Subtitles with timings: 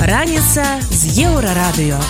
[0.00, 2.00] Раніца з еўрарадыё.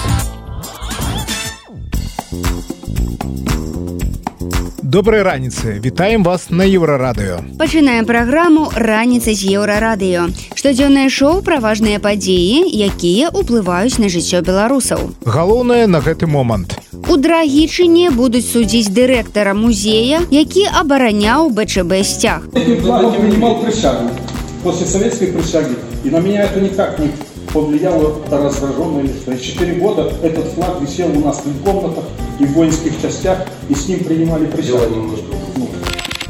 [4.83, 10.31] Добрай раніцы вітаем вас на еўрарадыё Пачынаем праграму раніца з еўрарадыё.
[10.55, 15.11] Штодзённае шоу пра важныя падзеі, якія ўплываюць на жыццё беларусаў.
[15.27, 16.79] галоўнае на гэты момант
[17.11, 22.47] У драгічыне будуць судзіць дырэктара музея, які абараняў БЧБ сцяг.
[24.64, 25.76] Этим флагом принимал присягу после советской присяги.
[26.04, 27.12] И на меня это никак не
[27.54, 29.32] повлияло раздраженно или что.
[29.32, 32.04] И четыре года этот флаг висел у нас и в комнатах,
[32.40, 33.40] и в воинских частях,
[33.70, 34.86] и с ним принимали присягу.
[35.58, 35.70] Ну,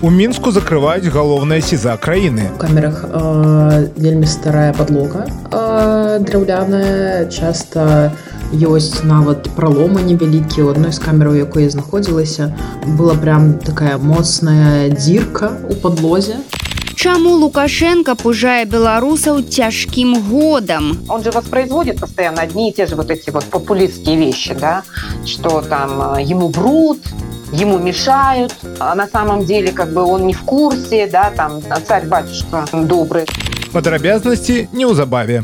[0.01, 8.13] у мінску закрываюць галоўнае сіза краіны В камерах э, вельмі старая подлога э, драўляная часто
[8.53, 12.55] ёсць нават праломы невялікія у адной з камераў якой я знаходзілася
[12.95, 16.39] была прям такая моцная дзірка у подлозе
[16.95, 20.97] Чаму Лукашенко пужае беларусаў цяжкім годам?
[21.07, 24.83] он же воспроизводит постоянно одни и те же вот эти вот популистские вещи, да,
[25.25, 26.99] что там э, ему врут,
[27.53, 32.65] ему мешают, а на самом деле как бы он не в курсе, да, там царь-батюшка
[32.73, 33.25] добрый.
[33.69, 35.43] падрабязнасці неўзабаве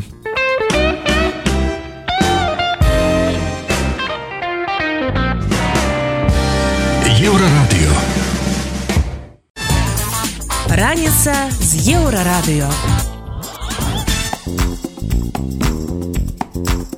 [10.81, 13.00] Раніца з еўрарадыё.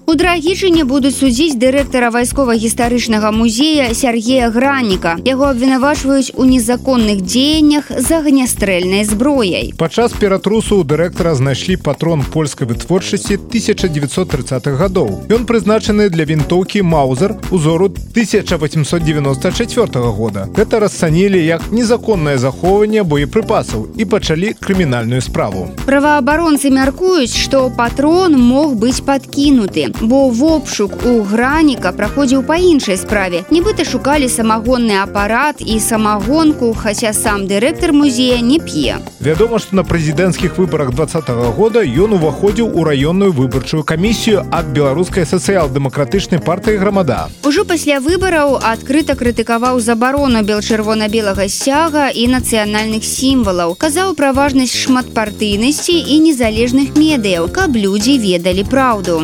[0.05, 5.17] У драгічыне будуць судзіць дырэктара вайскова-гістарычнага музея Сергея Граніка.
[5.25, 9.73] Яго абвінавачваюць у незаконных дзеяннях з агнястрэльнай зброяй.
[9.77, 17.35] падчас ператрусу у дырэктара знайшлі патрон польскай вытворчасці 1930-х гадоў ён прызначаны для вінтоўкі маузер
[17.51, 27.35] узору 1894 года гэта расцанілі як незаконнае захоўванне боепрыпасаў і пачалі крымінальную справу Праваабаронцы мяркуюць,
[27.35, 33.43] што патрон мог быць падкінуты, бо вобшук у граніка праходзіў па іншай справе.
[33.51, 38.97] Нібыта шукалі самагонны апарат і самагонку, хаця сам дырэктар музея не п'е.
[39.19, 45.25] Вядома, што на прэзідэнцкіх выбарах двадцатого года ён уваходзіў у раённую выбарчую камісію ад беларускай
[45.25, 47.27] сацыял-дэмакратычнай партыі грамада.
[47.43, 53.75] Ужо пасля выбараў адкрыта крытыкаваў забарону бел-чырвона-белага сцяга і нацыянальных сімвалаў.
[53.75, 59.23] Казаў пра важнасць шматпартыйнасці і незалежных медыяў, каб людзі ведалі праўду.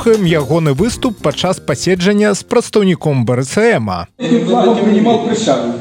[0.00, 4.08] Паслухаем ягоны выступ падчас паседжання з прадстаўніком БРЦМа.
[4.16, 5.74] Присягу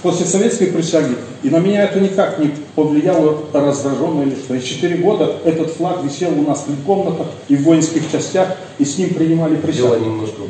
[0.00, 1.14] после советской присяги.
[1.46, 4.56] И на меня это никак не повлияло раздраженно или что.
[4.56, 8.84] И четыре года этот флаг висел у нас в комнатах, и в воинских частях, и
[8.84, 9.94] с ним принимали присягу.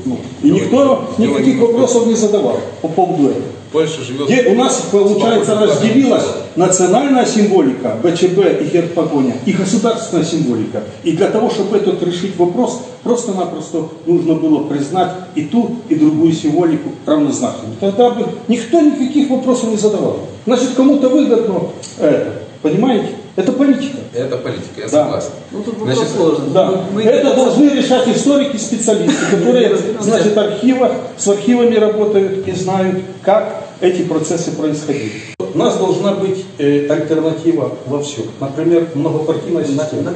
[0.07, 3.45] Ну, и никто никаких вопросов не задавал по поводу этого.
[3.73, 4.27] Польша живет...
[4.27, 6.25] Где у нас, получается, разделилась
[6.55, 10.83] национальная символика, БЧБ и герб погоня, и государственная символика.
[11.05, 16.33] И для того, чтобы этот решить вопрос, просто-напросто нужно было признать и ту, и другую
[16.33, 17.75] символику равнозначными.
[17.81, 20.21] Тогда бы никто никаких вопросов не задавал.
[20.47, 22.33] Значит, кому-то выгодно это.
[22.63, 23.09] Понимаете?
[23.37, 23.99] Это политика.
[24.15, 25.05] Это политика, я Да.
[25.05, 25.31] согласен.
[25.51, 26.55] Ну, тут Значит, вопрос сложный.
[26.55, 26.81] Да.
[26.93, 33.66] Мы- это должны решать историки, специалисты, которые, значит, архива, с архивами работают и знают, как
[33.81, 35.13] эти процессы происходили.
[35.39, 38.25] У нас должна быть э, альтернатива во всем.
[38.41, 40.13] Например, многопартийная система.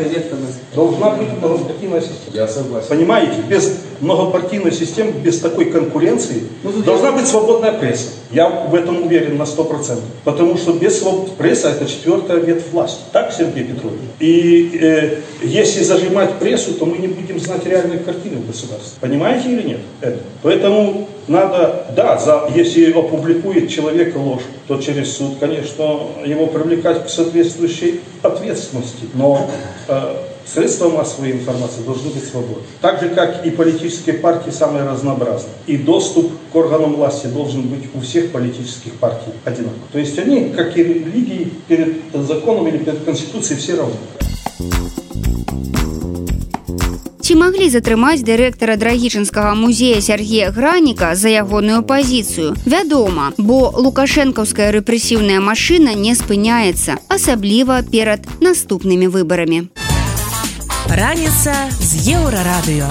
[0.74, 2.34] Должна быть многопартийная система.
[2.34, 2.88] Я согласен.
[2.88, 6.42] Понимаете, без многопартийной системы, без такой конкуренции
[6.84, 8.08] должна быть свободная пресса.
[8.30, 9.98] Я в этом уверен на 100%.
[10.24, 13.00] Потому что без свободы пресса это четвертая ветвь власти.
[13.12, 14.00] Так, Сергей Петрович?
[14.18, 18.98] И э, если зажимать прессу, то мы не будем знать реальной картины в государстве.
[19.00, 19.80] Понимаете или нет?
[20.02, 20.18] Это?
[20.42, 27.08] Поэтому надо, да, за, если опубликует человек ложь, то через суд, конечно, его привлекать к
[27.08, 29.04] соответствующей ответственности.
[29.14, 29.48] Но
[29.88, 30.16] э,
[30.52, 32.64] Средства массовой информации должны быть свободны.
[32.80, 35.52] Так же, как и политические партии самые разнообразные.
[35.68, 39.82] И доступ к органам власти должен быть у всех политических партий одинаковый.
[39.92, 43.94] То есть они, как и религии, перед законом или перед Конституцией все равны.
[47.30, 52.56] Ці маглі затрымаць дырэктара драгічынскага музея Сергея Граніка за ягоную пазіцыю?
[52.66, 59.70] Вядома, бо лукашэнкаўская рэпрэсіўная машына не спыняецца, асабліва перад наступнымі выбарамі.
[60.90, 62.90] Раніца з еўрарадыё.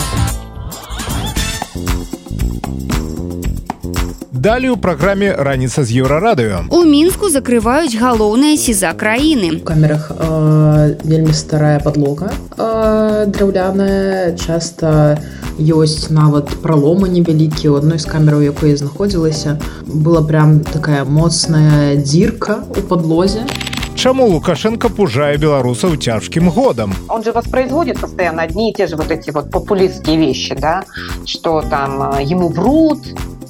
[4.38, 6.66] Далее ў праграме раніца з еўрарадыё.
[6.74, 9.62] У мінску закрываюць галоўнае сіза краіны.
[9.62, 15.22] В камерах э, вельмі старая подлога э, драўляная часто
[15.58, 21.94] ёсць нават праломы невялікія у адной з камераў якой я знаходзілася была прям такая моцная
[22.02, 23.46] дзірка у подлозе
[23.94, 26.92] Чаму Лукашенко пужае беларусаў цяжкім годам?
[27.08, 30.82] Он же воспроизводит постоянно одни и те же вот эти вот популистские вещи, да,
[31.24, 32.98] что там э, ему врут,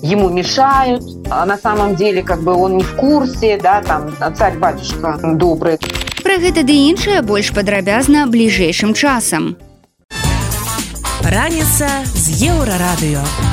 [0.02, 5.18] ему мешают, а на самом деле как бы он не в курсе, да, там царь-батюшка
[5.34, 5.78] добрый.
[6.22, 9.56] Пра гэта ды іншае больш падрабязна бліжэйшым часам.
[11.24, 13.47] Раніца з еўрарадыё.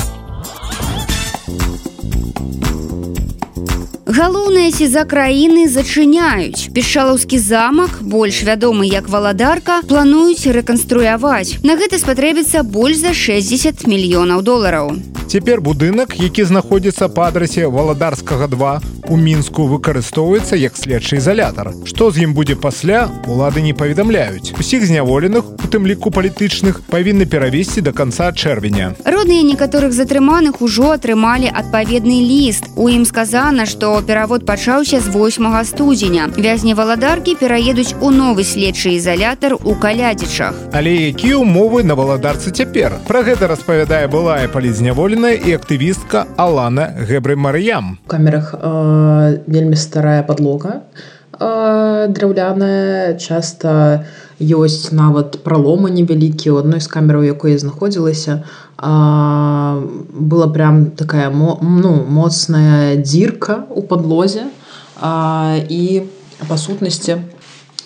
[4.15, 6.69] Галоўнае сеза краіны зачыняюць.
[6.75, 11.63] Пішалаўскі замак, больш вядомы як валадарка, плануюць рэканструяваць.
[11.63, 14.97] На гэта спатрэбіцца больш за 60 мільёнаў долараў.
[15.31, 18.81] Цяпер будынак, які знаходзіцца па адрасе валадарскага 2
[19.11, 21.71] у мінску выкарыстоўваецца як следчы ізалятар.
[21.87, 24.51] Што з ім будзе пасля, улады не паведамляюць.
[24.59, 28.91] Усіх зняволеных, у тым ліку палітычных, павінны перавесці да канца чэрвеня.
[29.03, 32.67] Родныя некаторых затрыманых ужо атрымалі адпаведны ліст.
[32.75, 36.28] У ім сказана, што перавод пачаўся з 8 студзеня.
[36.38, 40.54] Вязні валадаркі пераедуць у новы следчы ізалятар у калядзічах.
[40.72, 43.02] Але якія ўмовы на валадарцы цяпер?
[43.10, 47.98] Пра гэта распавядае былая палізняволеная і актывістка Алана Гэбры Марыям.
[48.06, 54.04] У камерах э, вельмі старая подлога э, драўляная часта
[54.40, 58.44] ёсць нават праломы невялікія у адной з камераў якой я знаходзілася.
[58.76, 59.80] А,
[60.12, 64.52] была прям такая мо, ну моцная дзірка у подлозе
[65.00, 66.04] а, і
[66.48, 67.24] па сутнасці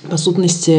[0.08, 0.76] па сутнасці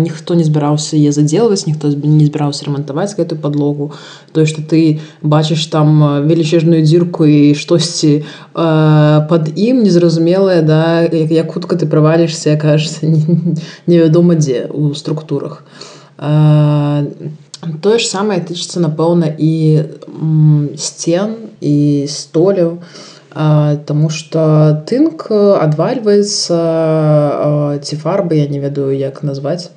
[0.00, 3.92] ніхто не збіраўся яе задзелваць ніхто не збіраўся рамантаваць гэтую подлогу
[4.32, 11.30] тое што ты бачыш там велічэжную дзірку і штосьці э, под ім незразумелае да як,
[11.30, 13.06] як хутка ты правалішся кажется
[13.86, 15.64] невядома дзе у структурах.
[16.18, 17.04] Э,
[17.82, 19.84] тое ж самае тычыцца напэўна і
[20.78, 22.78] сцен і столяў
[23.34, 26.58] Таму што тынк адвальваецца
[27.84, 29.70] ці фарбы я не ведаю як назваць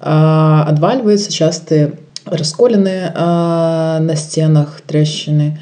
[0.00, 5.58] адвальваецца часты расколены на сценах трэшчыны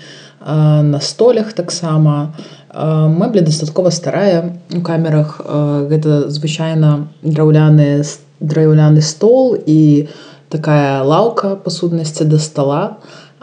[0.46, 2.34] на столях таксама
[2.72, 5.40] мэбля дастаткова старая у камерах
[5.90, 8.04] гэта звычайна драўляны
[8.40, 10.08] драўляны стол і
[10.48, 12.96] такая лаўка па сутнасці да стола.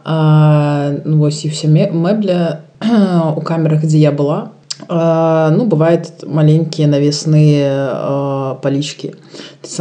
[0.06, 2.62] Ну, вось і все мэбля
[3.37, 4.51] у камерах дзе я была
[4.89, 9.13] ну бывает маленькія навесныя палічкі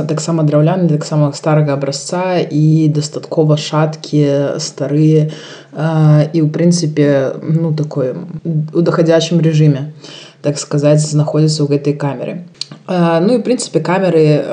[0.10, 5.30] таксама драўляны таксама старага абразца і дастаткова шаткія старыя
[6.34, 8.18] і ў прынцыпе ну такое
[8.74, 9.94] у дахадзячым рэжыме
[10.42, 12.44] так сказаць знаходзіцца ў гэтай камеры
[12.90, 14.44] ну і прынцыпе камеры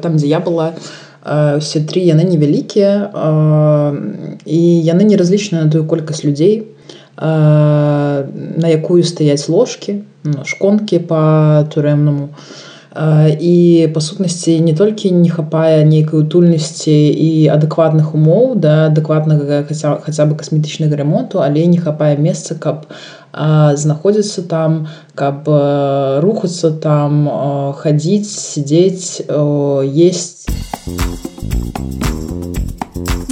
[0.00, 0.72] там дзе я была
[1.60, 3.12] все тры яны невялікія
[4.48, 6.72] і яны не разлічаны на тую колькасць людзей
[7.17, 10.03] на якую стаяць ложкі
[10.43, 11.21] шконкі по
[11.73, 12.29] турэмнаму
[12.95, 19.99] і па сутнасці не толькі не хапае нейкай утульнасці і адэкватных умоў да адэкватнага хаця,
[19.99, 22.87] хаця бы касметычнага ремонту але не хапае месца каб
[23.35, 25.43] знаходзіцца там каб
[26.23, 27.27] рухацца там
[27.75, 29.27] хадзіць сидзець
[29.83, 30.47] есть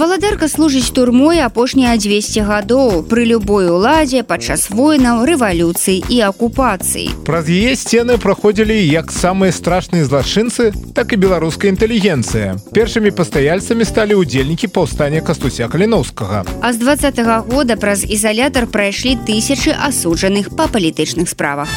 [0.04, 7.24] Валадарка служыць турмой апошнія 200 гадоў пры любой уладзе падчас войнаў рэвалюцыі і акупацыі.
[7.24, 12.60] Праз яе сцены праходзілі як самыя страшныя злачынцы, так і беларуская інтэлігенцыя.
[12.76, 16.44] Першымі пастаяльцамі сталі ўдзельнікі паўстання кастуся каліноўскага.
[16.60, 21.72] А з два -го года праз ізалятар прайшлі тысячы асуджаных па палітычных справах.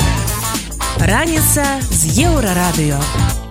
[0.99, 3.46] Раніца з еўрарадыё.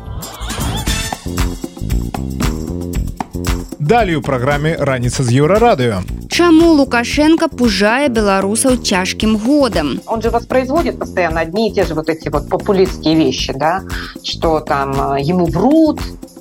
[3.86, 6.02] Далей у праграме раніца з еўрарадыё.
[6.30, 10.00] Чаму Лукашенко пужае беларусаў цяжкім годам?
[10.06, 13.82] Он же воспроизводит постоянно одни и те же вот эти вот популистские вещи, да,
[14.24, 16.00] что там э, ему врут,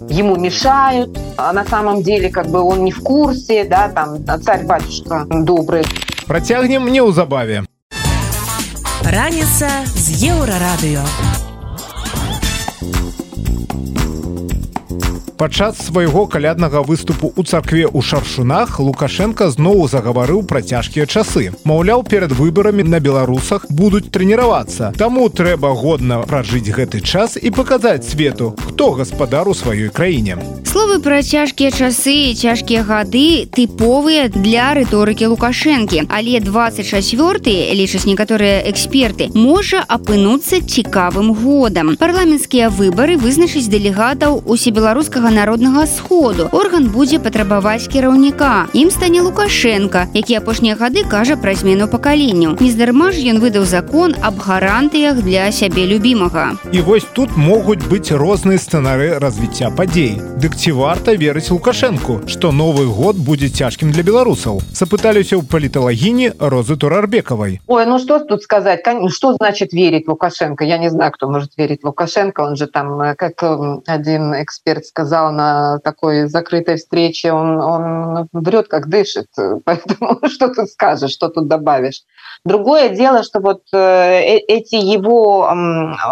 [0.09, 5.26] ему мешают, а на самом деле как бы он не в курсе, да, там царь-батюшка
[5.30, 5.85] добрый.
[6.26, 7.64] Працягнем неўзабаве.
[9.02, 11.02] Раніца з еўрарадыё.
[15.40, 21.50] Падчас свайго каляднага выступу ў царкве ў шаршунах Лукашенко зноў загаварыў пра цяжкія часы.
[21.64, 24.92] Маўляў, перад выбарамі на беларусах будуць трэніравацца.
[25.00, 30.37] Таму трэба годна пражыць гэты час і паказаць свету, хто гаспадар у сваёй краіне.
[30.70, 36.06] Словы пра цяжкія часы і цяжкія гады тыповыя для рыторыкі Лукашэнкі.
[36.06, 41.97] Але 24 лічаць некаторыя эксперты можа апынуцца цікавым годам.
[41.99, 50.02] Парламенцкія выбары вызначыць дэлегатаў усебеларускага беларускага народнага сходу орган будзе патрабаваць кіраўніка ім стане лукашенко
[50.12, 55.49] які апошнія гады кажа пра змену пакаленняў нездарма ж ён выдаў закон аб гарантыях для
[55.56, 61.49] сябе любімага і вось тут могуць быць розныя сцэнары развіцця падзей дык ці варта верыць
[61.49, 67.97] лукашэнку што новы год будзе цяжкім для беларусаў запыталіся ў паліталагіні розы турарбекавай ой ну
[68.04, 72.56] что тут сказать что значит верить лукашенко я не знаю кто может верить лукашенко он
[72.56, 73.40] же там э, как
[73.88, 79.27] один эксперт сказал на такой закрытой встрече он он врет как дышит
[79.65, 82.01] поэтому что ты скажешь что тут добавишь?
[82.43, 85.39] Другое дело что вот э, э, эти его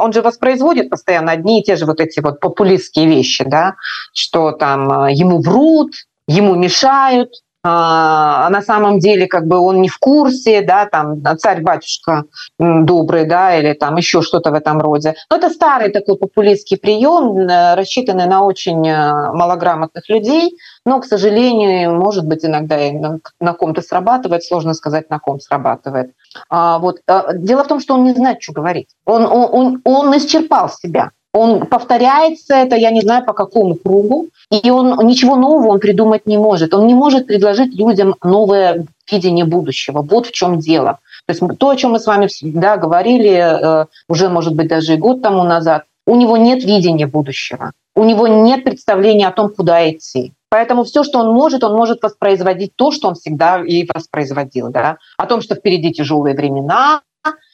[0.02, 3.76] он же воспроизводит постоянно одни и те же вот эти вот популистские вещи да?
[4.14, 5.92] Что там ему врут
[6.28, 7.30] ему мешают
[7.66, 12.26] а на самом деле как бы он не в курсе, да, там царь-батюшка
[12.60, 15.16] добрый, да, или там еще что-то в этом роде.
[15.30, 21.06] Но это старый такой популистский прием, э, рассчитанный на очень э, малограмотных людей, но, к
[21.06, 26.12] сожалению, может быть, иногда и на, ком-то срабатывает, сложно сказать, на ком срабатывает.
[26.50, 27.00] А, вот.
[27.08, 28.90] А, дело в том, что он не знает, что говорить.
[29.06, 34.28] Он, он, он, он исчерпал себя он повторяется это, я не знаю по какому кругу,
[34.52, 36.74] и он ничего нового он придумать не может.
[36.74, 40.02] Он не может предложить людям новое видение будущего.
[40.02, 41.00] Вот в чем дело.
[41.26, 44.94] То есть то, о чем мы с вами всегда говорили, э, уже, может быть, даже
[44.94, 47.72] и год тому назад, у него нет видения будущего.
[47.96, 50.34] У него нет представления о том, куда идти.
[50.50, 54.70] Поэтому все, что он может, он может воспроизводить то, что он всегда и воспроизводил.
[54.70, 54.98] Да?
[55.18, 57.02] О том, что впереди тяжелые времена,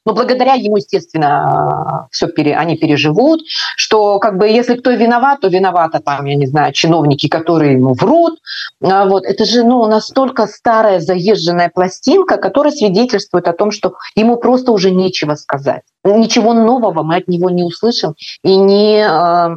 [0.06, 3.41] но благодаря ему, естественно, все пере, они переживут,
[3.75, 7.94] что как бы если кто виноват, то виновата там, я не знаю, чиновники, которые ему
[7.94, 8.39] врут.
[8.82, 9.25] А вот.
[9.25, 14.91] Это же ну, настолько старая заезженная пластинка, которая свидетельствует о том, что ему просто уже
[14.91, 19.56] нечего сказать ничего нового мы от него не услышим, и не, а,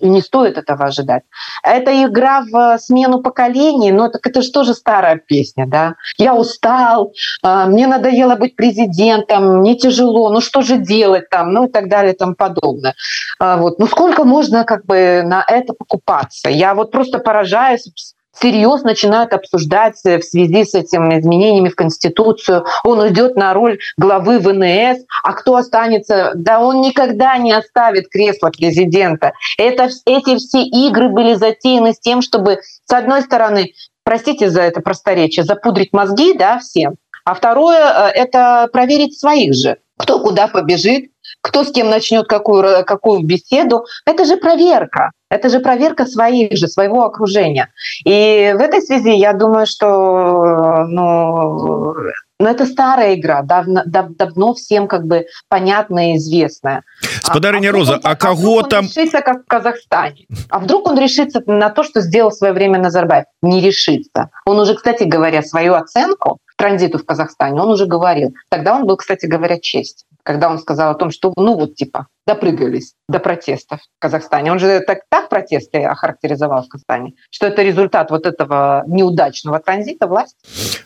[0.00, 1.22] и не стоит этого ожидать.
[1.62, 5.94] Это игра в смену поколений, но так это же тоже старая песня, да.
[6.18, 11.66] Я устал, а, мне надоело быть президентом, мне тяжело, ну что же делать там, ну
[11.66, 12.94] и так далее и тому подобное.
[13.38, 13.78] А, вот.
[13.78, 16.48] Ну сколько можно как бы на это покупаться?
[16.48, 17.90] Я вот просто поражаюсь
[18.38, 22.66] всерьез начинают обсуждать в связи с этими изменениями в Конституцию.
[22.84, 26.32] Он уйдет на роль главы ВНС, а кто останется?
[26.34, 29.32] Да он никогда не оставит кресло президента.
[29.58, 33.72] Это, эти все игры были затеяны с тем, чтобы, с одной стороны,
[34.04, 36.94] простите за это просторечие, запудрить мозги да, всем,
[37.26, 39.78] а второе э,– это проверить своих же.
[39.98, 43.84] Кто куда побежит, кто с кем начнет какую, какую беседу.
[44.06, 45.10] Это же проверка.
[45.28, 47.70] Это же проверка своих же, своего окружения.
[48.04, 51.94] И в этой связи я думаю, что ну,
[52.38, 56.84] ну, это старая игра, давно, дав, давно всем как бы понятная и известная.
[57.22, 58.84] Спадарыня а, Роза, а, а кого там...
[58.84, 60.26] решится, как в Казахстане.
[60.48, 63.24] А вдруг он решится на то, что сделал в свое время Назарбаев?
[63.42, 64.30] Не решится.
[64.44, 68.34] Он уже, кстати говоря, свою оценку транзиту в Казахстане, он уже говорил.
[68.48, 72.06] Тогда он был, кстати говоря, честь, когда он сказал о том, что, ну вот, типа,
[72.26, 74.52] допрыгались до протестов в Казахстане.
[74.52, 80.06] Он же так, так протесты охарактеризовал в Казахстане, что это результат вот этого неудачного транзита
[80.06, 80.36] власти.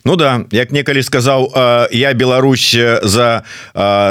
[0.05, 1.53] Ну да, як некалі сказал,
[1.91, 3.45] я Беларусь за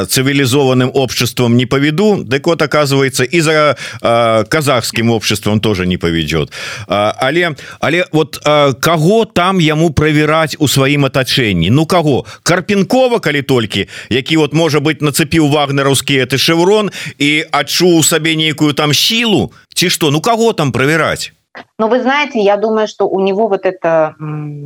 [0.10, 3.76] цивилизованным обществом не поведу, так вот оказывается и за
[4.50, 6.52] казахским обществом тоже не поведет.
[6.88, 8.38] Але, але вот
[8.82, 11.70] кого там ему проверять у своим оточении?
[11.70, 12.26] Ну кого?
[12.44, 18.73] Карпенкова, коли только, які вот может быть нацепил вагнеровский это шеврон і адчуў сабе нейкую
[18.73, 21.33] там сілу ці што ну кого там правяраць
[21.78, 24.16] но вы знаете, я думаю, что у него вот эта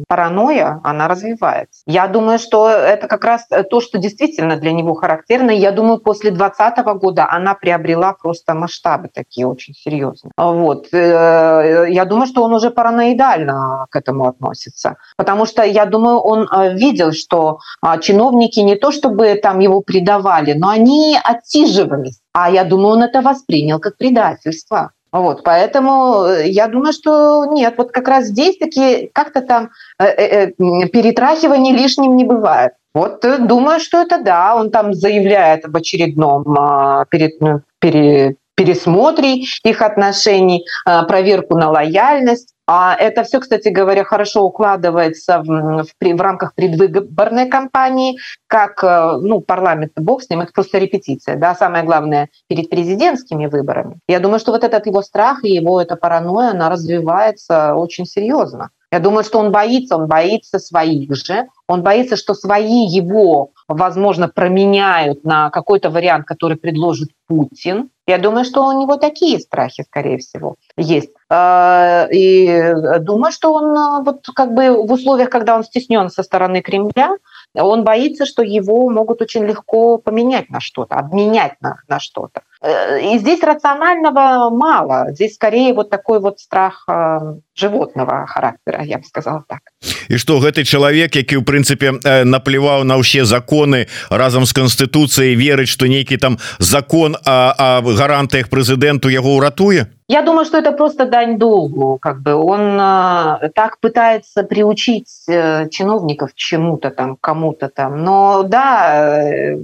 [0.07, 1.81] паранойя, она развивается.
[1.85, 5.51] Я думаю, что это как раз то, что действительно для него характерно.
[5.51, 10.31] Я думаю, после 2020 года она приобрела просто масштабы такие очень серьезные.
[10.38, 10.88] Вот.
[10.93, 14.97] Э, я думаю, что он уже параноидально к этому относится.
[15.17, 19.81] Потому что, я думаю, он э, видел, что а, чиновники не то чтобы там его
[19.81, 22.19] предавали, но они отсиживались.
[22.33, 24.91] А я думаю, он это воспринял как предательство.
[25.13, 30.05] Вот, поэтому э, я думаю, что нет, вот как раз здесь такие как-то там э,
[30.05, 32.74] э, э перетрахивания лишним не бывает.
[32.96, 39.43] Вот думаю, что это да, он там заявляет об очередном э, перед, ну, пере, пересмотре
[39.63, 42.53] их отношений, э, проверку на лояльность.
[42.65, 48.17] А это все, кстати говоря, хорошо укладывается в, в, в рамках предвыборной кампании,
[48.48, 51.36] как э, ну, парламент, бог с ним, это просто репетиция.
[51.36, 51.55] Да?
[51.55, 54.00] Самое главное, перед президентскими выборами.
[54.07, 58.69] Я думаю, что вот этот его страх и его эта паранойя, она развивается очень серьезно.
[58.93, 64.27] Я думаю, что он боится, он боится своих же, он боится, что свои его, возможно,
[64.27, 67.89] променяют на какой-то вариант, который предложит Путин.
[68.05, 71.09] Я думаю, что у него такие страхи, скорее всего, есть.
[71.33, 77.13] И думаю, что он вот как бы в условиях, когда он стеснен со стороны Кремля,
[77.55, 82.43] он боится, что его могут очень легко поменять на что-то, обменять на, на что-то.
[82.63, 85.08] Э, и здесь рационального мало.
[85.12, 87.20] Здесь скорее вот такой вот страх э,
[87.55, 89.60] животного характера, я бы сказала так.
[90.08, 95.36] І што гэты чалавек, які ў прынцыпе э, наплеваў на ўсе законы разам з канстытуцыяй
[95.36, 99.91] верыць, што нейкі там закон о, о гарантыях прэзідэнту яго ўратуе?
[100.08, 101.98] Я думаю, что это просто дань долгу.
[102.01, 108.03] Как бы он э, так пытается приучить э, чиновников чему-то там, кому-то там.
[108.03, 109.63] Но да, э,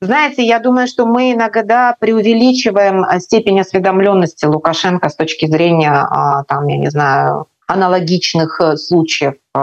[0.00, 6.66] знаете, я думаю, что мы иногда преувеличиваем степень осведомленности Лукашенко с точки зрения, э, там,
[6.68, 9.60] я не знаю, аналогичных э, случаев э,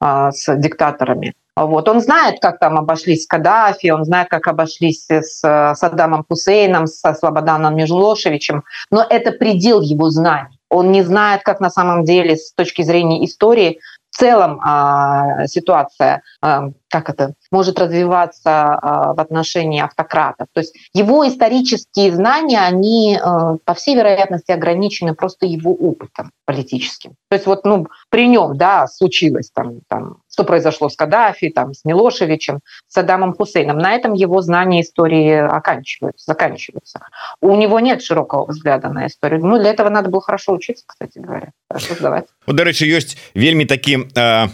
[0.00, 1.34] э, с диктаторами.
[1.56, 1.88] Вот.
[1.88, 5.38] Он знает, как там обошлись с Каддафи, он знает, как обошлись с
[5.76, 10.58] Саддамом Хусейном, со Слободаном Межлошевичем, но это предел его знаний.
[10.68, 13.78] Он не знает, как на самом деле с точки зрения истории
[14.14, 20.46] в целом а, ситуация, а, как это, может развиваться а, в отношении автократов.
[20.52, 27.14] То есть его исторические знания, они, а, по всей вероятности, ограничены просто его опытом политическим.
[27.28, 31.74] То есть вот ну, при нем да, случилось, там, там, что произошло с Каддафи, там,
[31.74, 33.78] с Милошевичем, с Адамом Хусейном.
[33.78, 36.98] На этом его знания истории оканчиваются, заканчиваются.
[37.40, 39.46] У него нет широкого взгляда на историю.
[39.46, 41.52] Ну, для этого надо было хорошо учиться, кстати говоря.
[41.70, 42.24] Хорошо сдавать.
[42.46, 44.48] Вот, до речи, есть вельми таки э,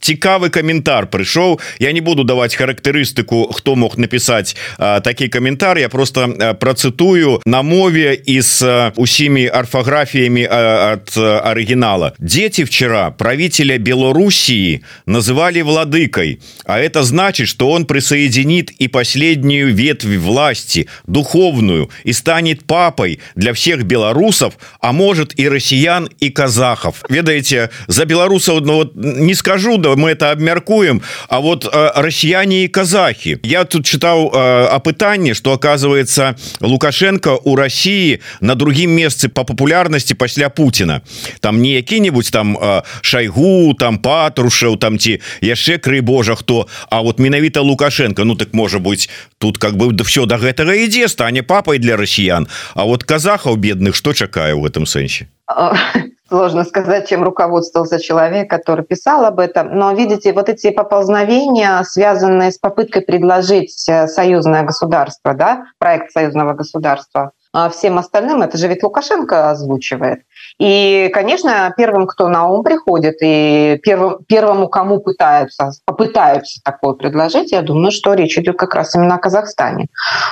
[0.00, 1.60] цікавый комментар пришел.
[1.78, 5.80] Я не буду давать характеристику, кто мог написать э, такие комментарии.
[5.80, 12.12] Я просто э, процитую на мове и с э, усими орфографиями э, от оригинала.
[12.18, 20.16] Дети вчера правителя Белоруссии называли владыкой, а это значит, что он присоединит и последнюю ветвь
[20.16, 27.04] власти, духовную, и станет папой для всех белорусов, а может и россиян, и казахов.
[27.08, 32.64] Ведаете, за белорусов ну, вот, не скажу, да мы это обмяркуем, а вот э, россияне
[32.64, 33.38] и казахи.
[33.42, 39.44] Я тут читал э, о пытании, что оказывается Лукашенко у России на другим месте по
[39.44, 41.02] популярности после Путина
[41.40, 42.58] там не які-нибудь там
[43.02, 46.66] шайгу там патрушаў там ці яшчэ крый Божа хто.
[46.90, 50.74] А вот менавіта лукашенко Ну так можа быть тут как бы да все до гэтага
[50.74, 55.28] ідзе стане папой для россиян А вот казахаў бедных что чакае в этом сэнсе?
[56.28, 59.78] Сложно сказать, чем руководствовался человек, который писал об этом.
[59.78, 66.54] Но видите, вот эти поползновения, связанные с попыткой предложить э, союзное государство, да, проект союзного
[66.54, 70.20] государства а всем остальным, это же ведь Лукашенко озвучивает.
[70.58, 77.52] И, конечно, первым, кто на ум приходит, и первым, первому, кому пытаются, попытаются такое предложить,
[77.52, 79.86] я думаю, что речь идет как раз именно о Казахстане.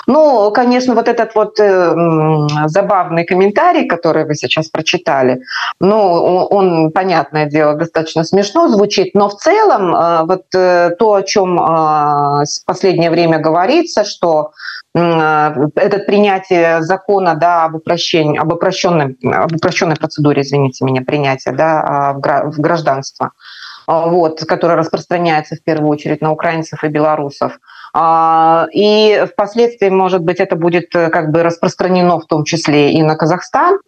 [0.07, 1.95] Ну, конечно, вот этот вот э,
[2.67, 5.41] забавный комментарий, который вы сейчас прочитали,
[5.81, 11.23] ну, он, понятное дело, достаточно смешно звучит, но в целом э, вот э, то, о
[11.23, 14.51] чем э, в последнее время говорится, что
[14.94, 22.14] этот принятие закона да, об, упрощении, об, упрощенной, об упрощенной процедуре, извините меня, принятия да,
[22.14, 23.33] в гражданство,
[23.87, 27.59] вот, которое распространяется в первую очередь на украинцев и белорусов.
[28.72, 33.14] И впоследствии, может быть, это будет э, как бы распространено в том числе и на
[33.14, 33.78] Казахстан.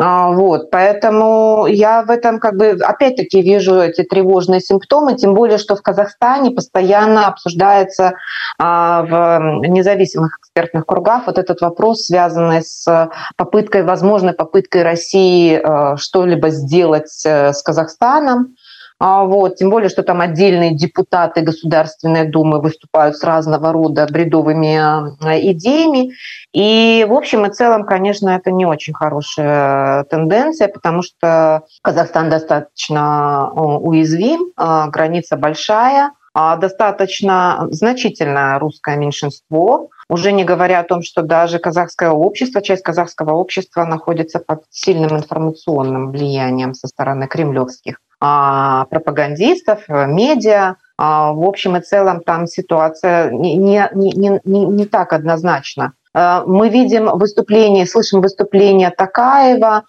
[0.00, 5.58] А, вот, поэтому я в этом как бы опять-таки вижу эти тревожные симптомы, тем более,
[5.58, 8.12] что в Казахстане постоянно обсуждается
[8.58, 15.96] а, в независимых экспертных кругах вот этот вопрос, связанный с попыткой, возможной попыткой России а,
[15.96, 18.56] что-либо сделать э, с Казахстаном.
[19.00, 24.74] А, вот, тем более, что там отдельные депутаты Государственной Думы выступают с разного рода бредовыми
[25.50, 26.10] идеями.
[26.52, 33.52] И в общем и целом, конечно, это не очень хорошая тенденция, потому что Казахстан достаточно
[33.52, 42.10] уязвим, граница большая, достаточно значительное русское меньшинство, уже не говоря о том, что даже казахское
[42.10, 50.76] общество, часть казахского общества находится под сильным информационным влиянием со стороны кремлевских а, пропагандистов, медиа.
[50.96, 55.92] А, в общем и целом там ситуация не, не, не, не, не так однозначна.
[56.14, 59.82] Э, мы видим выступление, слышим выступление Такаева, а,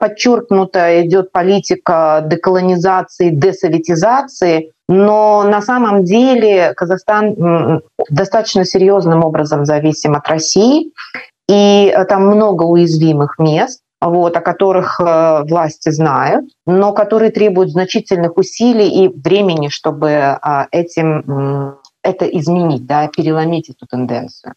[0.00, 10.28] подчеркнуто идет политика деколонизации, десоветизации, но на самом деле Казахстан достаточно серьезным образом зависим от
[10.28, 10.92] России,
[11.48, 17.70] и э, там много уязвимых мест вот, о которых э, власти знают, но которые требуют
[17.70, 20.38] значительных усилий и времени, чтобы э,
[20.70, 24.54] этим это изменить, да, переломить эту тенденцию.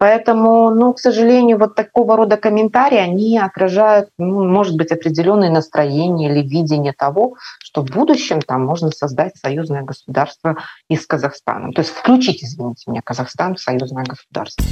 [0.00, 6.30] Поэтому, ну, к сожалению, вот такого рода комментарии, они отражают, ну, может быть, определенные настроения
[6.30, 10.56] или видение того, что в будущем там можно создать союзное государство
[10.88, 11.74] и с Казахстаном.
[11.74, 14.64] То есть включить, извините меня, Казахстан в союзное государство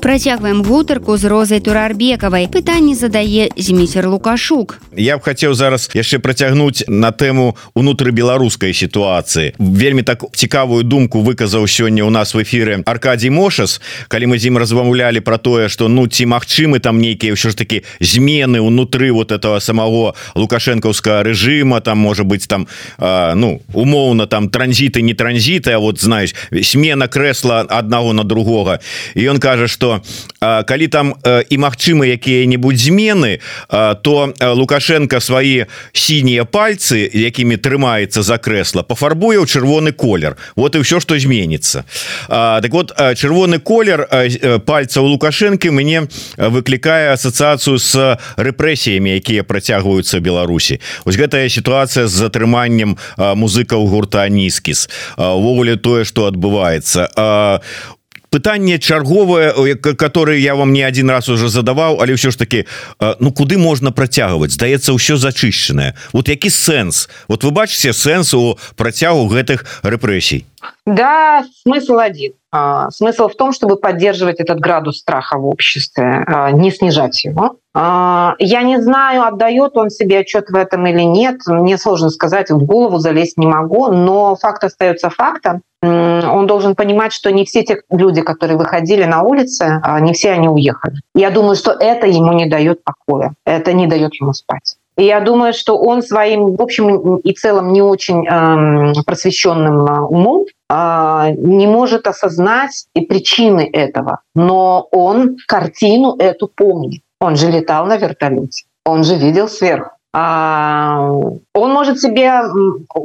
[0.00, 6.84] Працягваем гутарку з розай турарбекавай пытанне задае зміцер лукашук я б хацеў зараз яшчэ працягнуць
[6.88, 12.82] на тэму унутры беларускай сітуацыі вельмі так цікавую думку выказаў сёння у нас в эфиры
[12.86, 17.34] Аркадий мошас калі мы з ім размаўлялі про тое что ну ці магчымы там нейкія
[17.34, 23.34] ўсё ж таки змены унутры вот этого самого лукашэнкаўскага режима там может быть там э,
[23.34, 28.80] ну умоўна там транзіты не транзіты А вот знаешь смена крэсла аднаго на другога
[29.14, 30.05] і ён кажа что
[30.39, 33.41] калі там і магчымы якія-нибудь змены
[34.05, 40.37] то лукашенко свои сінія пальцы якімі трымаецца за крэсла пафарбуе ў чырвоны колер.
[40.55, 41.85] Вот і все что зменится
[42.29, 44.07] так вот чырвоны колер
[44.65, 50.79] пальца у лукашэнкі мне выклікае асацыяцыю с рэпрэсіямі якія працягваюцца Беларусі.
[51.05, 57.09] Ось гэтая сітуацыя з затрыманнем музыкаў гурта нізкіс увогуле тое что адбываецца.
[57.97, 58.00] У
[58.31, 62.65] пытанне чарговае которое я вам не один раз уже задаваў але ўсё ж таки
[63.19, 64.55] ну куды можна працягваць?
[64.55, 65.93] Здаецца ўсё зачышчанае.
[66.15, 67.11] Вот які сэнс?
[67.27, 70.47] Вот вы бачыце сэнс у працягу гэтых рэпрэсій?
[70.87, 72.33] Да смысл один
[72.91, 78.35] смысл в том чтобы поддерживать этот градус страха в обществе а, не снижать его а,
[78.39, 82.65] я не знаю отдает он себе отчет в этом или нет мне сложно сказать в
[82.65, 87.81] голову залезть не могу но факт остается фактом он должен понимать, что не все те
[87.89, 90.97] люди, которые выходили на улицы, не все они уехали.
[91.15, 94.75] Я думаю, что это ему не дает покоя, это не дает ему спать.
[94.97, 100.45] И я думаю, что он своим, в общем и целом, не очень э, просвещенным умом
[101.37, 104.21] не может осознать и причины этого.
[104.35, 107.01] Но он картину эту помнит.
[107.19, 109.91] Он же летал на вертолете, он же видел сверху.
[110.13, 111.09] А,
[111.53, 112.41] он может себе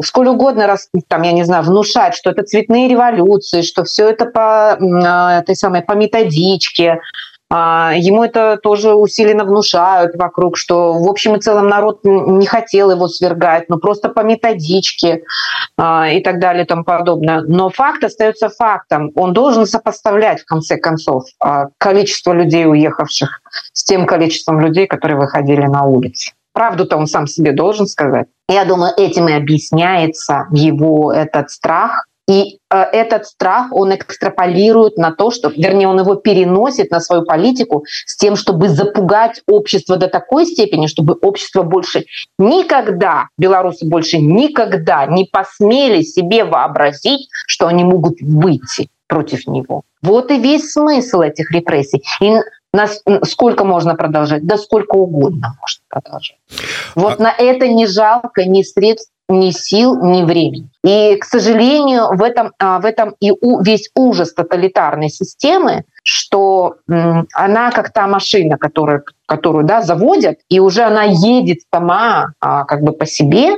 [0.03, 4.27] сколь угодно раз там я не знаю внушать что это цветные революции что все это
[4.27, 6.99] по а, этой самой по методичке а,
[7.51, 13.07] ему это тоже усиленно внушают вокруг что в общем и целом народ не хотел его
[13.09, 15.23] свергать но просто по методичке
[15.79, 20.77] и так далее и тому подобное но факт остается фактом он должен сопоставлять в конце
[20.77, 21.25] концов
[21.79, 23.41] количество людей уехавших
[23.73, 28.29] с тем количеством людей которые выходили на улицы правду-то он сам себе должен сказать.
[28.49, 32.07] Я думаю, этим и объясняется его этот страх.
[32.29, 37.25] И э, этот страх он экстраполирует на то, что, вернее, он его переносит на свою
[37.25, 42.07] политику с тем, чтобы запугать общество до такой степени, чтобы общество больше
[42.39, 49.83] никогда, белорусы больше никогда не посмели себе вообразить, что они могут выйти против него.
[50.03, 52.03] Вот и весь смысл этих репрессий.
[52.21, 52.33] И
[52.73, 54.45] нас сколько можно продолжать?
[54.47, 56.39] Да сколько угодно можно продолжать.
[56.95, 57.23] Вот а...
[57.23, 60.69] на это не жалко ни средств, ни сил, ни времени.
[60.85, 66.77] И, к сожалению, в этом, а, в этом и весь ужас тоталитарной системы, что
[67.33, 72.83] она как та машина, которую, которую да, заводят, и уже она едет сама а, как
[72.83, 73.57] бы по себе,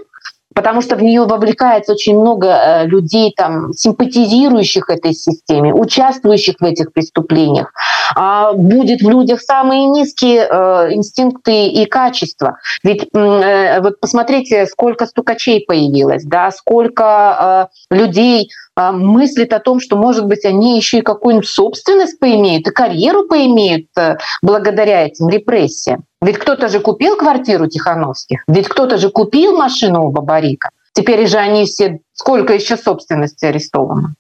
[0.59, 6.64] потому что в нее вовлекается очень много э, людей, там, симпатизирующих этой системе, участвующих в
[6.64, 7.73] этих преступлениях.
[8.16, 12.57] А будет в людях самые низкие э, инстинкты и качества.
[12.83, 20.27] Ведь э, вот посмотрите, сколько стукачей появилось, да, сколько людей мыслит о том, что, может
[20.27, 23.87] быть, они еще и какую-нибудь собственность поимеют и карьеру поимеют
[24.42, 26.05] благодаря этим репрессиям.
[26.20, 30.70] Ведь кто-то же купил квартиру Тихановских, ведь кто-то же купил машину у Бабарика.
[30.92, 34.14] Теперь же они все сколько еще собственности арестовано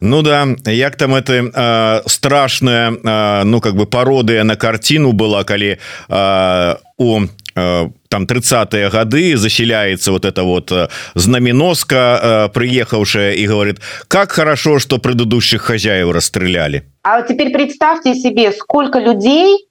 [0.00, 5.44] Ну да як там это э, страшная э, ну как бы пародыя на картину была
[5.44, 7.20] калі э, у
[7.56, 10.72] э, там 30-е годы заселяется вот это вот
[11.14, 18.52] знаменоска э, приехавшая и говорит как хорошо что предыдущих хозяев расстреляли А теперь представьте себе
[18.52, 19.69] сколько людей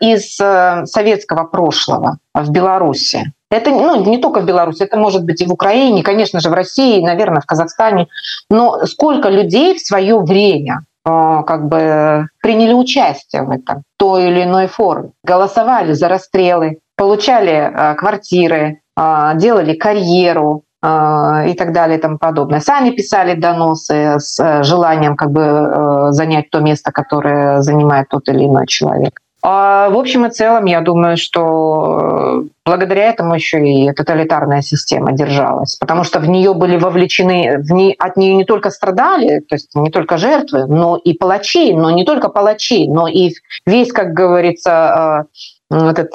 [0.00, 3.32] из э, советского прошлого в Беларуси.
[3.50, 6.54] Это ну, не только в Беларуси, это может быть и в Украине, конечно же, в
[6.54, 8.08] России, наверное, в Казахстане.
[8.50, 14.42] Но сколько людей в свое время э, как бы приняли участие в этом, той или
[14.42, 22.18] иной форме, голосовали за расстрелы, получали э, квартиры, делали карьеру, и так далее и тому
[22.18, 22.60] подобное.
[22.60, 28.66] Сами писали доносы с желанием как бы занять то место, которое занимает тот или иной
[28.66, 29.18] человек.
[29.46, 35.76] А, в общем и целом, я думаю, что благодаря этому еще и тоталитарная система держалась,
[35.76, 39.74] потому что в нее были вовлечены, в ней, от нее не только страдали, то есть
[39.74, 43.34] не только жертвы, но и палачи, но не только палачи, но и
[43.66, 45.26] весь, как говорится,
[45.70, 46.14] этот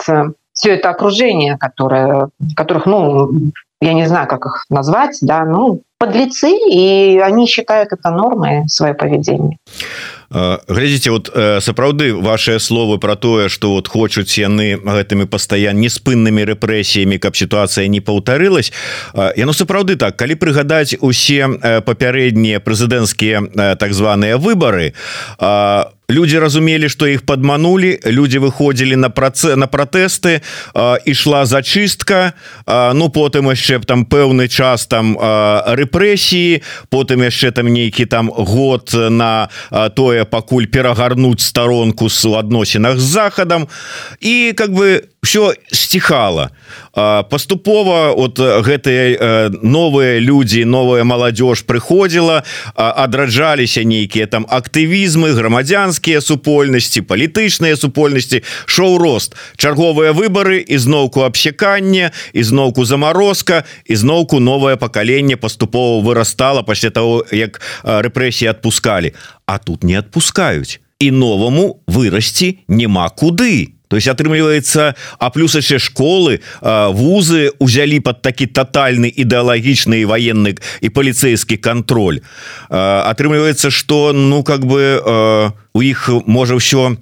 [0.54, 3.30] все это окружение, которое, которых, ну,
[3.80, 8.96] я не знаю, как их назвать, да, ну, подлецы, и они считают это нормой свое
[8.96, 9.60] поведение.
[10.32, 11.30] Глядзіце вот
[11.64, 17.88] сапраўды ваши словы про тое что вот хочуць яны гэтымі пастаян неспыннымі рэпрэсіямі каб сітуацыя
[17.88, 18.72] не паўтарылась.
[19.36, 20.18] Яно сапраўды так.
[20.18, 21.48] Калі прыгадаць усе
[21.86, 24.94] папярэднія прэзідэнцкія так званыя выборы
[25.40, 30.42] у люди разумелі что их подманули люди выходили на праце на протесты
[31.06, 32.34] ішла зачистка
[32.68, 39.50] ну потым яшчэ там пэўны час там рэпрэсіі потым яшчэ там нейкі там год на
[39.96, 43.68] тое пакуль перагарнуць сторонку с адносінах з захадам
[44.20, 46.50] і как бы все стихала
[47.30, 52.44] поступова от гэтые новые люди новая молодежь приходила
[52.76, 59.36] адраджаліся нейкіе там актывізмы грамадзянскія супольнасці палітычныя супольнасці шоу рост.
[59.58, 68.50] Чарговыя выборы ізноўку абсекання ізноўку заморозка ізноўку новое пакаленне поступова вырастала пасля того як рэпрэсіі
[68.50, 69.14] отпускалі
[69.46, 75.79] а тут не отпускаюць і новому вырасці няма куды то есть атрымліваецца а плюс яшчэ
[75.79, 82.21] школы вузы узялі под такі тотальны ідэалагічны военны і паліцейскі контроль
[82.71, 84.99] атрымліваецца что ну как бы
[85.68, 86.98] у у іх можа ўсё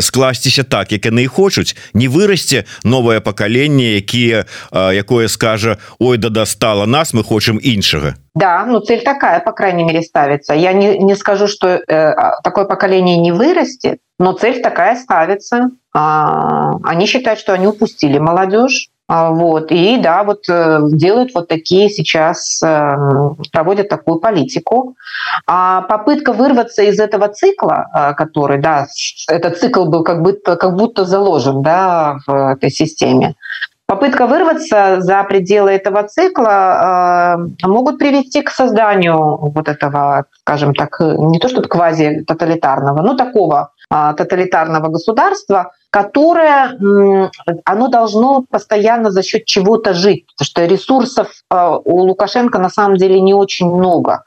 [0.00, 6.28] скласціся так як яны і хочуць не вырасце новое пакаленне якія якое скажа ой да
[6.28, 10.52] достала нас мы хочам іншага Да, ну цель такая, по крайней мере, ставится.
[10.52, 12.14] Я не, не скажу, что э,
[12.44, 15.70] такое поколение не вырастет, но цель такая ставится.
[15.94, 18.90] А, они считают, что они упустили молодежь.
[19.08, 19.70] А, вот.
[19.70, 22.96] И да, вот э, делают вот такие сейчас, э,
[23.52, 24.96] проводят такую политику.
[25.46, 28.86] А попытка вырваться из этого цикла, э, который, да,
[29.28, 33.36] этот цикл был как будто, как будто заложен да, в этой системе,
[33.86, 40.98] Попытка вырваться за пределы этого цикла э, могут привести к созданию вот этого, скажем так,
[40.98, 47.30] не то что квази-тоталитарного, но такого э, тоталитарного государства, которое э,
[47.64, 52.96] оно должно постоянно за счет чего-то жить, потому что ресурсов э, у Лукашенко на самом
[52.96, 54.24] деле не очень много.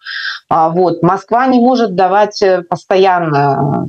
[0.50, 1.04] А вот.
[1.04, 3.86] Москва не может давать постоянно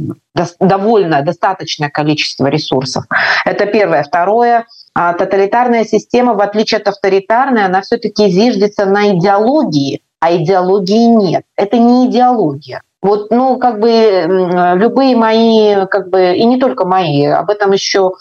[0.58, 3.04] довольно достаточное количество ресурсов.
[3.44, 4.02] Это первое.
[4.02, 11.06] Второе– а тоталитарная система, в отличие от авторитарной, она все-таки зиждется на идеологии, а идеологии
[11.06, 11.44] нет.
[11.56, 12.82] Это не идеология.
[13.02, 14.24] Вот, ну, как бы
[14.76, 18.12] любые мои, как бы, и не только мои, об этом еще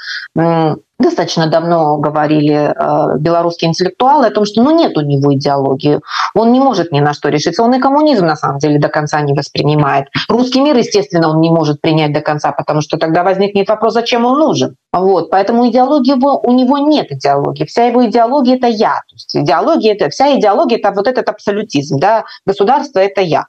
[0.99, 6.01] достаточно давно говорили э, белорусские интеллектуалы о том, что ну, нет у него идеологии,
[6.35, 9.21] он не может ни на что решиться, он и коммунизм на самом деле до конца
[9.21, 10.07] не воспринимает.
[10.27, 14.25] Русский мир, естественно, он не может принять до конца, потому что тогда возникнет вопрос, зачем
[14.25, 14.75] он нужен.
[14.91, 17.63] Вот, поэтому идеологии его, у него нет идеологии.
[17.63, 19.01] Вся его идеология– это я.
[19.07, 21.97] То есть идеология– это, вся идеология– это вот этот абсолютизм.
[21.99, 22.25] Да?
[22.45, 23.45] Государство– это я.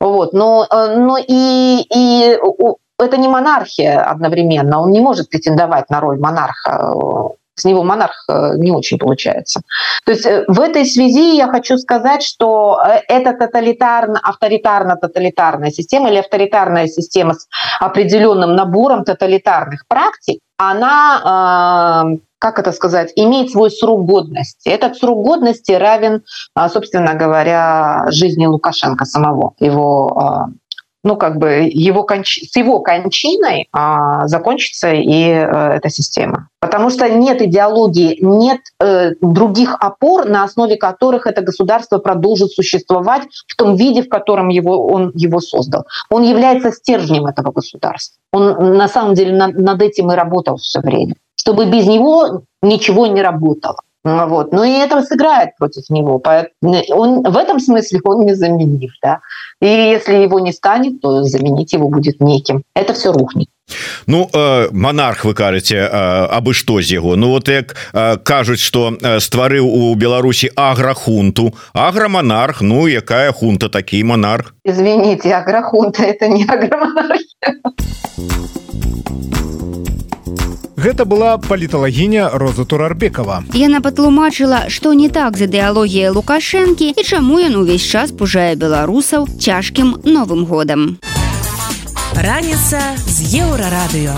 [0.00, 0.32] Вот.
[0.32, 2.38] Но, э, но и, и
[2.98, 6.92] это не монархия одновременно, он не может претендовать на роль монарха
[7.56, 9.60] с него монарх э, не очень получается.
[10.04, 16.18] То есть э, в этой связи я хочу сказать, что это тоталитарно, авторитарно-тоталитарная система или
[16.18, 17.46] авторитарная система с
[17.80, 24.68] определенным набором тоталитарных практик, она как это сказать, имеет свой срок годности.
[24.68, 26.24] Этот срок годности равен,
[26.70, 30.50] собственно говоря, жизни Лукашенко самого, его
[31.04, 32.40] ну, как бы его конч...
[32.50, 36.48] с его кончиной а, закончится и а, эта система.
[36.60, 43.24] Потому что нет идеологии, нет э, других опор, на основе которых это государство продолжит существовать
[43.46, 45.84] в том виде, в котором его, он его создал.
[46.08, 48.18] Он является стержнем этого государства.
[48.32, 51.16] Он на самом деле над, над этим и работал все время.
[51.36, 53.76] Чтобы без него ничего не работало.
[54.04, 54.52] Вот.
[54.52, 56.22] Но и это сыграет против него.
[56.90, 58.92] Он, в этом смысле он незаменив.
[59.02, 59.20] Да?
[59.60, 62.62] И если его не станет, то заменить его будет неким.
[62.74, 63.48] Это все рухнет.
[64.06, 68.60] Ну э, монарх вы кажаце э, абы што з яго Ну вот як э, кажуць
[68.60, 76.44] что стварыў у Беларусі аграхунту аграмонарх Ну якая хунта такі монарх извините аграхунта это не
[76.44, 77.56] аграмонархия
[80.84, 83.40] Гэта была паліталагіня Роза Турарбекова.
[83.56, 89.24] Яна патлумачыла, што не так з ідэалогіяй Лукашэнкі і чаму ён увесь час пужае беларусаў
[89.40, 91.00] цяжкім новым годам.
[92.12, 94.12] Раніца з еўрарадыё.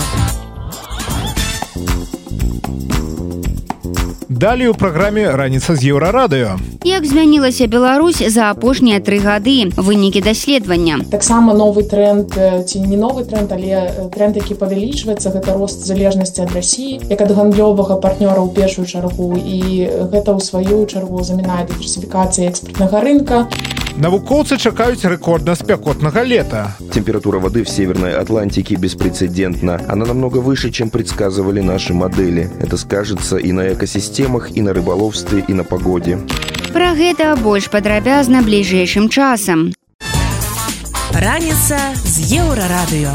[4.28, 6.56] Далей у праграме раніца з еўрарадыё.
[6.84, 11.04] Як змянілася Беларусь за апошнія тры гады вынікі даследавання.
[11.10, 12.32] Таксама новы тренд
[12.66, 17.30] ці не новы тренд, але тренд, які павялічваецца гэта рост залежнасці ад рассіі як ад
[17.30, 23.46] гандлёвага партнёра ў першую чаргу і гэта ў сваю чаргу замінае дыверсіфікацыі экспертнага рынка.
[23.92, 26.76] Навукоўцы чакаюць рэкордна спякотнага лета.
[26.94, 29.82] Температура воды в Северной Атлантике беспрецедентна.
[29.86, 32.50] Она намного выше, чем предсказывали наши модели.
[32.58, 33.68] Это скажется и на
[34.16, 36.18] экосистемах, и на рыболовстве, и на погоде.
[36.72, 39.72] Пра гэта больш падрабязна бліжэйшым часам.
[41.12, 43.12] Раніца з еўрарадыё.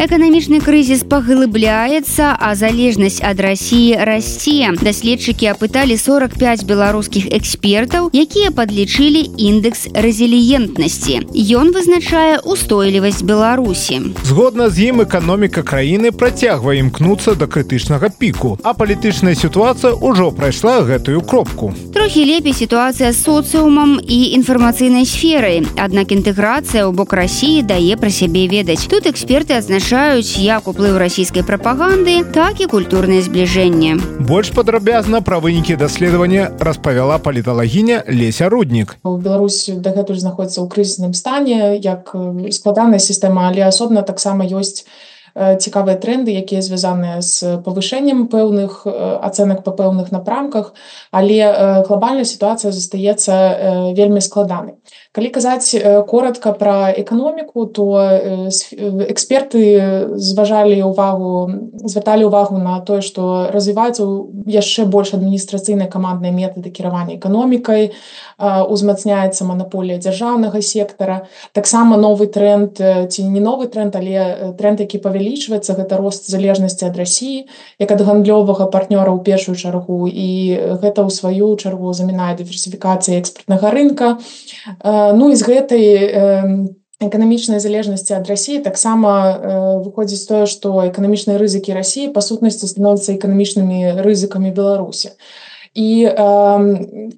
[0.00, 4.68] Эканамічны крызіс паглыбляецца, а залежнасць ад рассіі расце.
[4.76, 11.24] Даследчыкі апыталі 45 беларускіх экспертаў, якія падлічылі індекс рэзіліентнасці.
[11.32, 14.12] Ён вызначае устойлівасць Беларусі.
[14.20, 20.84] Згодна з ім эканоміка краіны працягвае імкнуцца да крытычнага піку, а палітычная сітуацыя ўжо прайшла
[20.84, 21.72] гэтую кропку.
[21.96, 25.64] Трохі лепей сітуацыя з соцыумам і інфармацыйнай сферай.
[25.80, 28.84] Аднак інтэграцыя ў бок рассіі дае пра сябе ведаць.
[28.84, 33.98] Тут эксперты адзначаюць адзначаюць як уплыў расійскай прапаганды, так і культурнае збліжэнне.
[34.22, 38.94] Больш падрабязна пра вынікі даследавання распавяла паліталагіня Леся Руднік.
[39.02, 42.14] Беларусь дагэтуль знаходіцца ў крызісным стане, як
[42.54, 44.86] складаная сістэма, але асобна таксама ёсць
[45.35, 50.73] цікавыя тренды якія звязаныя з павышэннем пэўных ацэнак па пэўных напрамках
[51.11, 51.39] але
[51.87, 54.75] глобальная сітуацыя застаецца вельмі складанай
[55.11, 55.75] калі казаць
[56.07, 57.85] коротко пра эканоміку то
[59.07, 59.61] эксперты
[60.15, 61.51] зважалі увагу
[61.83, 64.03] звярталі увагу на тое што развіваецца
[64.47, 67.91] яшчэ больш адміністрацыйныя камандныя метады кіравання эканомікай
[68.41, 71.27] узмацняецца манаполія дзяржаўнага сектара.
[71.53, 76.89] Таксама новы тренд ці не новы тренд але тренд які павялі павялічваецца гэта рост залежнасці
[76.89, 77.45] ад рассіі
[77.79, 80.29] як ад гандлёвага партнёра ў першую чаргу і
[80.81, 84.17] гэта ў сваю чаргу замінае дыверсіфікацыі экспертнага рынка.
[84.81, 85.83] Ну і з гэтай
[87.01, 94.01] эканамічнай залежнасці ад рассіі таксама выходзіць тое што эканамічныя рызыкі рассіі па сутнасці становяцца эканамічнымі
[94.01, 95.13] рызыкамі беларусі
[95.73, 96.15] і э,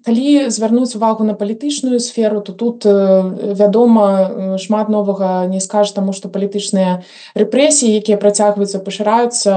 [0.06, 2.94] калі звярнуць увагу на палітычную сферу то тут э,
[3.58, 7.02] вядома шмат новага не скажа таму што палітычныя
[7.34, 9.54] рэпрэсіі якія працягваюцца пашыраюцца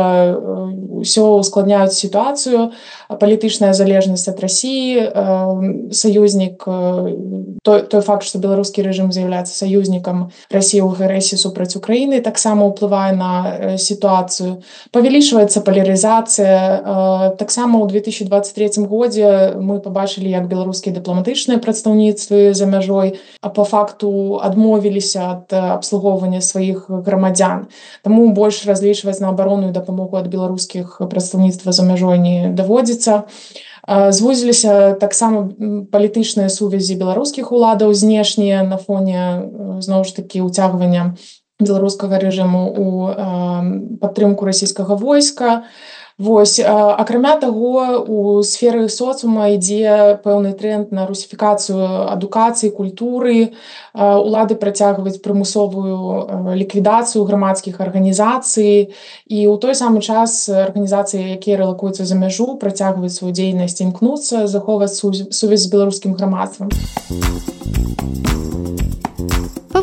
[0.97, 2.73] ўсё ускладняюць сітуацыю.
[3.21, 10.81] Палітычная залежнасць ад рассіі э, саюзнік той, той факт што беларускі рэжым з'яўляецца саюзнікам рассіі
[10.89, 14.65] ў грэсі супраць Україніны таксама ўплывае на сітуацыю.
[14.89, 23.51] Павялічваецца палярызацыя таксама ў 2023 годзе мы побачылі як беларускія дыпламатычныя прадстаўніцтвы за мяжой а
[23.51, 27.67] по факту адмовіліся ад абслугоўвання сваіх грамадзян.
[28.03, 33.25] Таму больш разлічваць на абаронную дапамогу ад беларускіх прадстаўніцтва за мяжой не даводзіцца.
[33.87, 35.47] Звузіліся таксама
[35.95, 39.47] палітычныя сувязі беларускіх уладаў знешнія на фоне
[39.79, 41.15] зноў ж такі уцягвання
[41.61, 42.87] беларускага рэжыму у
[44.03, 45.63] падтрымку расійскага войска.
[45.63, 53.53] а Вось акрамя таго у сферы соцума ідзе пэўны тренд на русіфікацыю адукацыі культуры
[53.93, 58.97] улады працягваюць прымусовую ліквідацыю грамадскіх арганізацый
[59.29, 64.97] і ў той самы час арганізацыі якія рэлакуюцца за мяжу працягваюць сваю дзейнасць імкнуцца захоўваць
[64.97, 66.73] сувязь з беларускім грамадствам.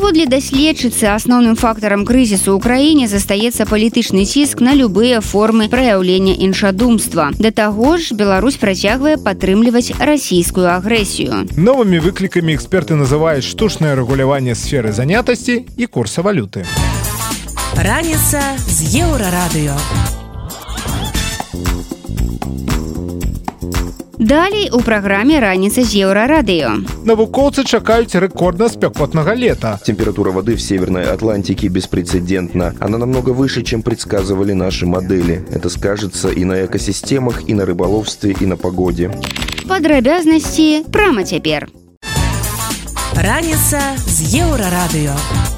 [0.03, 7.31] Паводле даследчыцы асноўным фактарам крызісу ў краіне застаецца палітычны ціск на любыя формы праяўлення іншадумства.
[7.39, 11.47] Да таго ж Беларусь працягвае падтрымліваць расійскую агрэсію.
[11.55, 16.67] Новымі выклікамі эксперты называюць штучнае рэгуляванне сферы занятасці і курса валюты.
[17.79, 19.77] Раніца з еўрарадыё.
[24.23, 26.83] Далей у праграме раніца з еўрарадыё.
[27.07, 29.79] Навукоўцы чакаюць рэкордна спякотнага лета.
[29.85, 32.75] Температура воды в Северной Атлантике беспрецедентна.
[32.79, 35.45] Она намного выше, чем предсказывали наши модели.
[35.51, 39.09] Это скажется и на экосистемах, и на рыболовстве, и на погоде.
[39.67, 41.69] Падрабязнасці прама цяпер.
[43.15, 45.52] Раніца з еўрарадыё.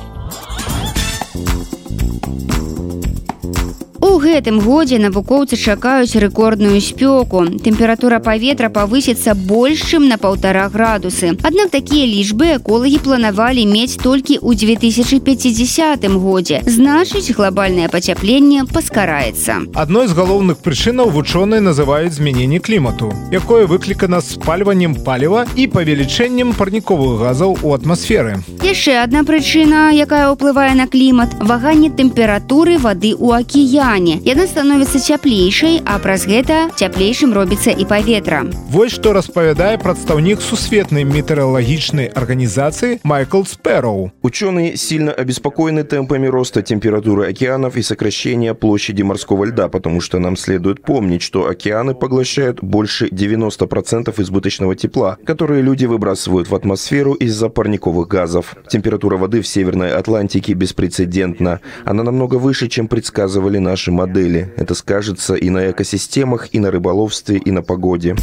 [4.05, 7.45] У гэтым годзе навукоўцы чакаюць рэкордную спёку.
[7.61, 11.37] Тэмпература паветра павысіцца больш, чым на паўтара градусы.
[11.45, 16.63] Аднак такія лічбы эколагі планавалі мець толькі ў 2050 годзе.
[16.65, 19.69] Значыць, глобальнае пацяпленне паскараецца.
[19.77, 27.21] Адной з галоўных прычынаў вучоныя называюць змяненне клімату, якое выклікана спальваннем паліва і павелічэннем парніковых
[27.21, 28.41] газаў у атмасферы.
[28.65, 34.99] Яшчэ адна прычына, якая ўплывае на клімат, ваганне тэмпературы вады ў акіяне пацяпленне яна становіцца
[34.99, 42.99] цяплейшай а праз гэта цяплейшым робіцца і паветра Вось што распавядае прадстаўнік сусветнай метэаралагічнай арганізацыі
[43.03, 44.11] Майкл Спэроу.
[44.21, 50.37] Ученые сильно обеспокоены темпами роста температуры океанов и сокращения площади морского льда, потому что нам
[50.37, 57.49] следует помнить, что океаны поглощают больше 90% избыточного тепла, которые люди выбрасывают в атмосферу из-за
[57.49, 58.55] парниковых газов.
[58.69, 61.59] Температура воды в Северной Атлантике беспрецедентна.
[61.85, 64.52] Она намного выше, чем предсказывали наши модели.
[64.56, 68.16] Это скажется и на экосистемах, и на рыболовстве, и на погоде.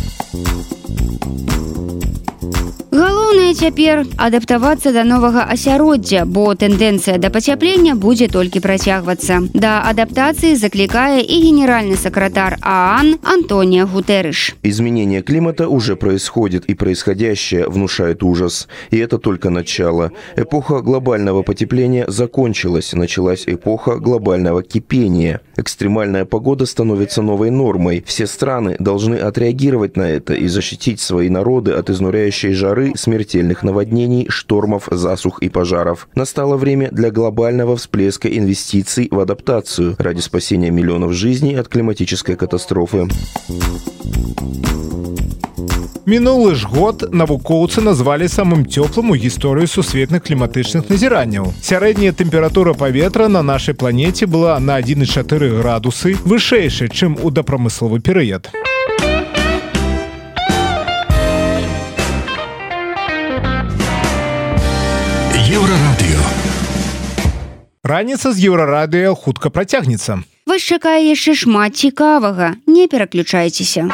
[3.33, 10.59] галоўнае цяпер адаптавацца да новага асяроддзя бо тэндэнцыя да пацяплення будзе толькі працягвацца да адаптацыі
[10.61, 18.69] заклікае і генеральны сакратар аан антония гутэрыш Изменение климата уже происходит, и происходящее внушает ужас.
[18.91, 20.13] И это только начало.
[20.37, 25.41] Эпоха глобального потепления закончилась, началась эпоха глобального кипения.
[25.57, 28.05] Экстремальная погода становится новой нормой.
[28.07, 34.27] Все страны должны отреагировать на это и защитить свои народы от изнуряющей жары, смертельных наводнений,
[34.29, 36.09] штормов, засух и пожаров.
[36.15, 43.09] Настало время для глобального всплеска инвестиций в адаптацию ради спасения миллионов жизней от климатической катастрофы.
[46.09, 51.53] Мінулы ж год навукоўцы назвалі самым цёплым у гісторыі сусветных кліматычных назіранняў.
[51.61, 58.49] Сярэдняя тэмпература паветра на нашай планеце была на 1,4 градусы вышэйшай, чым у дапрамысловы перыяд.
[65.54, 66.22] Еврорадио.
[67.84, 70.26] Раніца з еўрарадыё хутка працягнецца.
[70.50, 73.86] вас чакае яшчэ шмат цікавага не пераключайцеся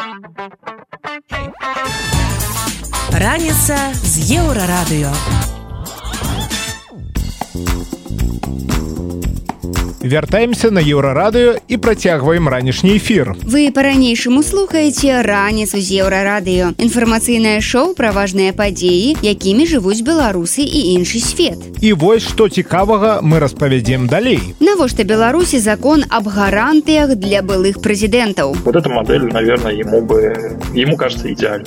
[3.12, 5.12] Раніца з еўрарадыё.
[10.05, 13.33] Вяртаемся на еўрарадыё і працягваем ранішні эфір.
[13.43, 20.79] вы па-ранейшаму слухаеце раніцу з еўрарадыё інфармацыйнае шоу пра важныя падзеі якімі жывуць беларусы і
[20.99, 24.39] іншы свет І вось што цікавага мы распавядзем далей.
[24.59, 30.37] навошта беларусі закон аб гарантыях для былых прэзідэнтаў Вот эта модель, наверное, ему бы,
[30.75, 31.65] ему кажется идеальной.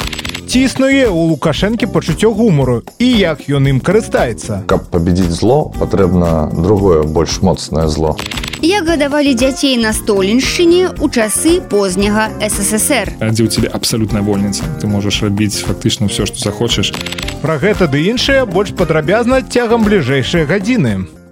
[0.53, 4.61] Ці існуе ў лукашэнкі пачуццё гумору і як ён ім карыстаецца.
[4.69, 8.13] Каб победить зло, патрэбна другое больш моцнае зло.
[8.61, 14.85] як гадавалі дзяцей на столеншчыне ў часы позняга ссср дзе ў тебе абсалютная вольніца ты
[14.85, 16.93] можаш рабіць фактычна ўсё што захочаш
[17.41, 21.22] Пра гэта ды іншае больш падрабязна цягам бліжэйшыя гадзіны.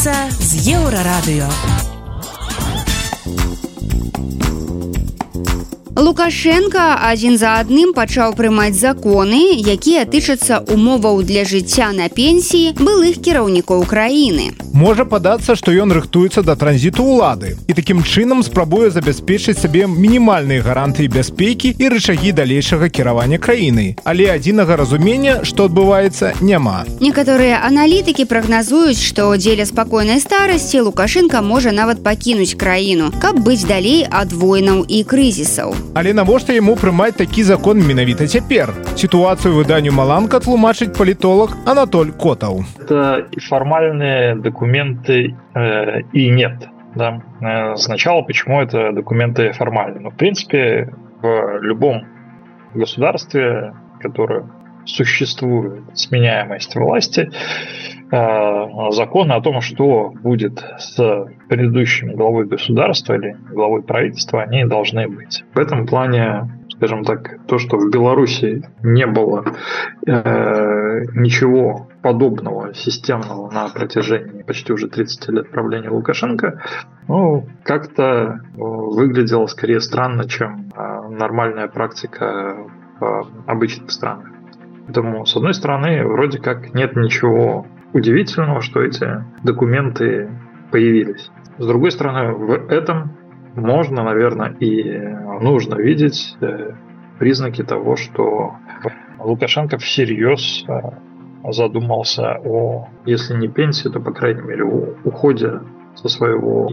[0.00, 1.89] Раніца з еўрарадыё.
[6.00, 13.20] Лукашенко адзін за адным пачаў прымаць законы якія тычацца умоваў для жыцця на пенсіі былых
[13.20, 19.58] кіраўнікоў краіны Можа падацца, што ён рыхтуецца да транзіту ўлады і такім чынам спрабуе забяспечыць
[19.58, 23.96] сабе мінімальныя гарантыі бяспекі і рычагі далейшага кіравання краінай.
[24.04, 26.86] Але адзінага разумення, што адбываецца, няма.
[27.00, 34.06] некаторыя аналітыкі прагназуюць што дзеля спакойнай старасці лукашенко можа нават пакінуць краіну каб быць далей
[34.06, 38.73] ад войнаў і крызісаў Але навошта яму прымаць такі закон менавіта цяпер?
[38.95, 42.65] Сітуацыю выданню Маланка тлумачыць палітолог Анатоль Котаў.
[42.79, 46.67] Это и формальные документы, э, и нет.
[46.95, 47.21] Да?
[47.41, 50.01] Э, Сначала, почему это документы формальные?
[50.01, 52.05] Ну, в принципе, в любом
[52.73, 54.45] государстве, которое
[54.85, 60.96] существует сменяемость власти, э, законы о том, что будет с
[61.48, 65.44] предыдущим главой государства или главой правительства, они должны быть.
[65.54, 69.44] В этом плане, скажем так, то, что в Беларуси не было
[70.06, 76.60] э, ничего подобного системного на протяжении почти уже 30 лет правления Лукашенко,
[77.06, 82.56] ну, как-то э, выглядело скорее странно, чем э, нормальная практика
[82.98, 84.26] в обычных странах.
[84.86, 90.30] Поэтому, с одной стороны, вроде как нет ничего удивительного, что эти документы
[90.70, 91.30] появились.
[91.58, 93.16] С другой стороны, в этом
[93.54, 94.98] можно, наверное, и
[95.40, 96.72] нужно видеть э,
[97.18, 98.54] признаки того, что
[99.18, 100.72] Лукашенко всерьез э,
[101.50, 105.60] задумался о, если не пенсии, то, по крайней мере, о уходе
[105.96, 106.72] со своего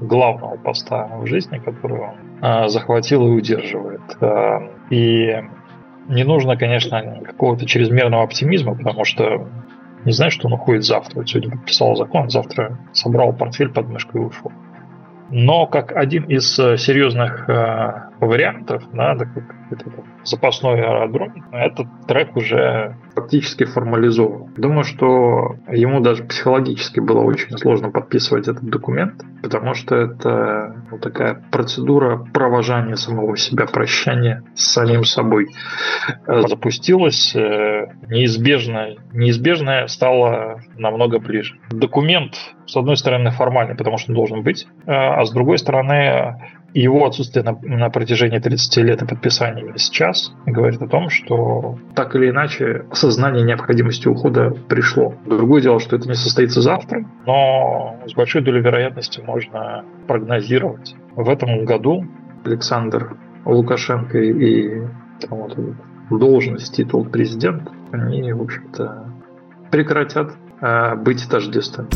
[0.00, 4.00] главного поста в жизни, который он э, захватил и удерживает.
[4.90, 5.42] И
[6.08, 9.48] не нужно, конечно, какого-то чрезмерного оптимизма, потому что
[10.04, 11.20] не знаю, что он уходит завтра.
[11.20, 14.52] Вот сегодня подписал закон, завтра собрал портфель под мышкой и ушел.
[15.30, 19.90] Но как один из э, серьезных э, вариантов, да, такой это,
[20.24, 24.52] запасной аэродром, этот трек уже фактически формализован.
[24.56, 30.98] Думаю, что ему даже психологически было очень сложно подписывать этот документ, потому что это ну,
[30.98, 35.48] такая процедура провожания самого себя, прощания с самим собой
[36.26, 41.56] э, запустилась, э, неизбежно, неизбежное стало намного ближе.
[41.70, 42.34] Документ,
[42.66, 46.36] с одной стороны, формальный, потому что он должен быть, э, а с другой стороны,
[46.74, 52.14] его отсутствие на, на протяжении 30 лет и подписания сейчас говорит о том, что так
[52.16, 55.14] или иначе осознание необходимости ухода пришло.
[55.26, 60.94] Другое дело, что это не состоится завтра, но с большой долей вероятности можно прогнозировать.
[61.14, 62.06] В этом году
[62.44, 64.82] Александр Лукашенко и
[65.28, 65.56] вот,
[66.10, 69.12] должность, титул президент, они, в общем-то,
[69.70, 70.32] прекратят
[70.62, 71.90] быть тождественными.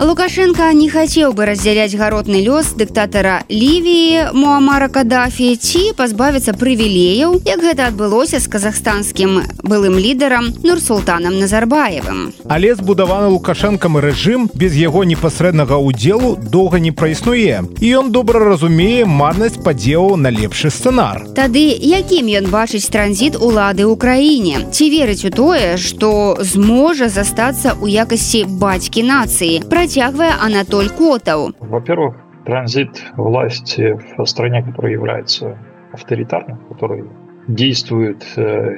[0.00, 7.60] Лукашенко не хацеў бы раздзяляць гаротны лёс дыктатара Лівіі Муамара Кадафі ці пазбавіцца прывілеяў, як
[7.60, 12.32] гэта адбылося з казахстанскім былым лідарам Нурсултанам Назарбаевым.
[12.48, 17.68] Але збудаваны лукашэнкам рэжым без яго непасрэднага ўдзелу доўга не праіснуе.
[17.84, 21.28] І ён добра разумее марнасць падзелу на лепшы сцэнар.
[21.36, 24.64] Тады якім ён бачыць транзіт улады ў краіне?
[24.72, 29.63] Ці верыць у тое, што зможа застацца ў якасці бацькі нацыі?
[29.69, 31.53] Пра протягивая Анатоль Котов.
[31.59, 35.59] Во-первых, транзит власти в стране, которая является
[35.93, 37.05] авторитарной, который
[37.47, 38.77] действует э,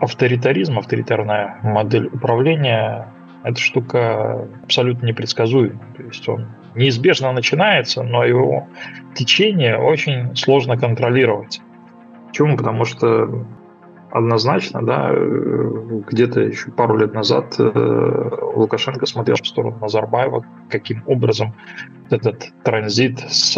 [0.00, 3.12] авторитаризм, авторитарная модель управления,
[3.44, 5.80] эта штука абсолютно непредсказуема.
[5.94, 8.66] То есть он неизбежно начинается, но его
[9.14, 11.60] течение очень сложно контролировать.
[12.28, 12.56] Почему?
[12.56, 13.44] Потому что
[14.15, 21.03] однозначно, да, э, где-то еще пару лет назад э, Лукашенко смотрел в сторону Назарбаева, каким
[21.05, 21.53] образом
[22.09, 23.57] этот транзит с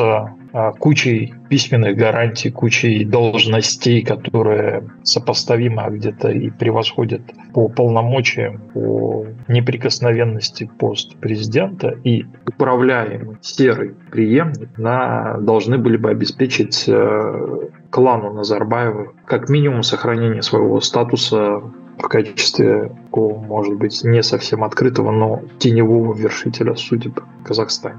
[0.80, 7.22] кучей письменных гарантий, кучей должностей, которые сопоставимы, а где-то и превосходят
[7.54, 16.86] по полномочиям, по неприкосновенности пост президента и управляемый серый преемник на, должны были бы обеспечить
[16.88, 21.62] э, клану Назарбаева как минимум сохранение своего статуса
[21.98, 27.98] в качестве, может быть, не совсем открытого, но теневого вершителя судеб в Казахстане.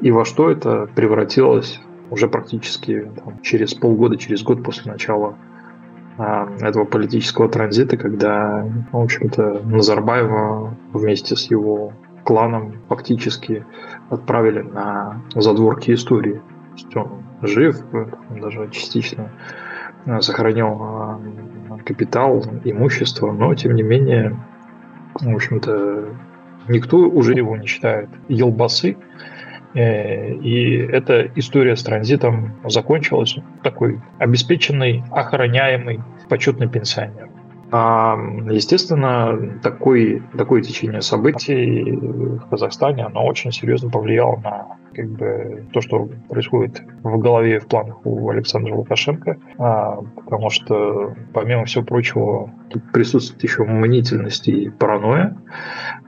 [0.00, 1.80] И во что это превратилось
[2.10, 5.36] уже практически там, через полгода, через год после начала
[6.18, 11.92] а, этого политического транзита, когда, в общем-то, Назарбаева вместе с его
[12.24, 13.64] кланом фактически
[14.08, 16.34] отправили на задворки истории.
[16.34, 17.08] То есть он
[17.42, 17.76] жив,
[18.30, 19.30] он даже частично
[20.06, 21.20] а, сохранил а,
[21.84, 24.36] капитал, имущество, но тем не менее,
[25.14, 26.08] в общем-то,
[26.68, 28.96] никто уже его не считает елбасы,
[29.74, 33.36] и эта история с транзитом закончилась.
[33.62, 37.28] Такой обеспеченный, охраняемый, почетный пенсионер.
[37.72, 38.16] А,
[38.50, 45.80] естественно, такой, такое течение событий в Казахстане, оно очень серьезно повлияло на как бы, то,
[45.80, 52.50] что происходит в голове в планах у Александра Лукашенко, а, потому что, помимо всего прочего,
[52.70, 55.36] тут присутствует еще мнительность и паранойя,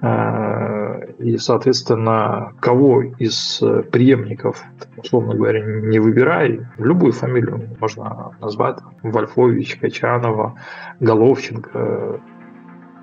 [0.01, 3.63] а, и, соответственно, кого из
[3.93, 4.65] преемников,
[4.97, 10.55] условно говоря, не выбирай, любую фамилию можно назвать, Вольфович, Качанова,
[11.01, 12.21] Головченко,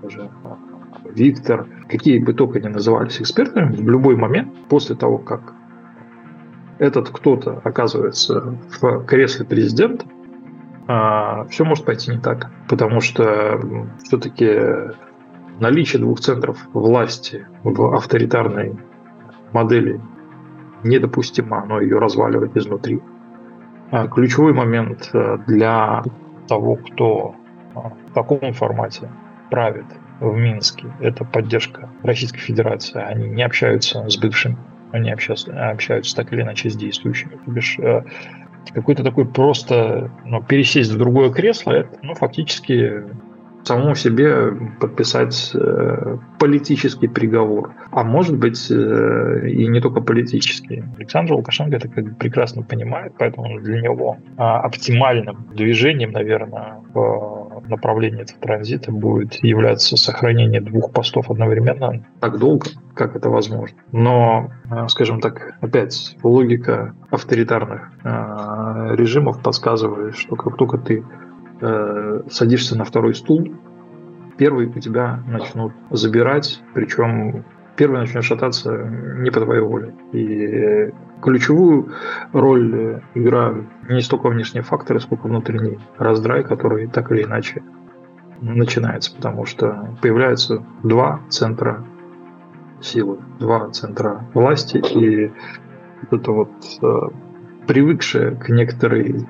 [0.01, 0.29] даже
[1.13, 5.53] Виктор, какие бы только ни назывались экспертами, в любой момент после того, как
[6.79, 10.05] этот кто-то оказывается в кресле президента,
[10.87, 12.49] а, все может пойти не так.
[12.67, 13.61] Потому что
[14.03, 14.95] все-таки
[15.59, 18.75] наличие двух центров власти в авторитарной
[19.51, 20.01] модели
[20.83, 23.01] недопустимо, оно ее разваливает изнутри.
[23.91, 26.03] А ключевой момент э, для
[26.47, 27.35] того, кто
[27.75, 29.09] а, в таком формате
[29.49, 29.85] правит
[30.19, 33.01] в Минске, это поддержка Российской Федерации.
[33.01, 34.57] Они не общаются с бывшим
[34.91, 37.39] они общаются, общаются так или иначе с действующими.
[37.45, 38.03] То бишь, э,
[38.73, 43.03] какой-то такой просто ну, пересесть в другое кресло, это ну, фактически
[43.63, 47.73] самому себе подписать э, политический приговор.
[47.91, 50.83] А может быть э, и не только политический.
[50.97, 57.38] Александр Лукашенко это как бы прекрасно понимает, поэтому для него э, оптимальным движением, наверное, в
[57.67, 63.77] направлении этого транзита будет являться сохранение двух постов одновременно так долго, как это возможно.
[63.91, 71.03] Но, э, скажем так, опять логика авторитарных э, режимов подсказывает, что как только ты
[71.61, 73.53] э, садишься на второй стул,
[74.37, 77.43] первый у тебя начнут забирать, причем
[77.75, 79.93] первый начнет шататься не по твоей воле.
[80.13, 80.91] И
[81.21, 81.93] Ключевую
[82.31, 87.63] роль э, играют не столько внешние факторы, сколько внутренний раздрай, который так или иначе
[88.41, 91.83] начинается, потому что появляются два центра
[92.81, 95.31] силы, два центра власти, и
[96.09, 96.51] это вот
[96.81, 96.99] э,
[97.67, 99.27] привыкшая к некоторой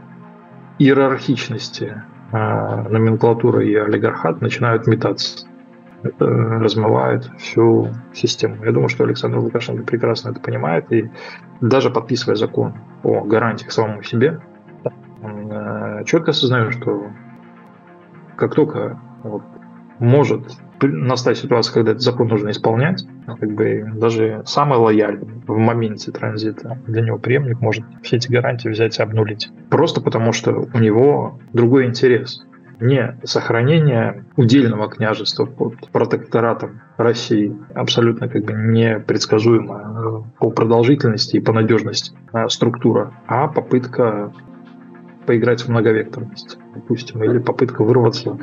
[0.77, 5.48] иерархичности э, номенклатура и олигархат начинают метаться.
[6.03, 8.63] Это размывает всю систему.
[8.63, 11.09] Я думаю, что Александр Лукашенко прекрасно это понимает, и
[11.61, 14.39] даже подписывая закон о гарантиях самому себе,
[15.21, 17.07] он э, четко осознает, что
[18.37, 19.43] как только вот,
[19.99, 26.11] может настать ситуация, когда этот закон нужно исполнять, как бы даже самый лояльный в моменте
[26.11, 29.51] транзита для него преемник может все эти гарантии взять и обнулить.
[29.69, 32.45] Просто потому, что у него другой интерес.
[32.79, 41.51] Не сохранение удельного княжества под протекторатом России, абсолютно как бы непредсказуемая по продолжительности и по
[41.51, 44.31] надежности а, структура, а попытка
[45.25, 48.37] поиграть в многовекторность, допустим, или попытка вырваться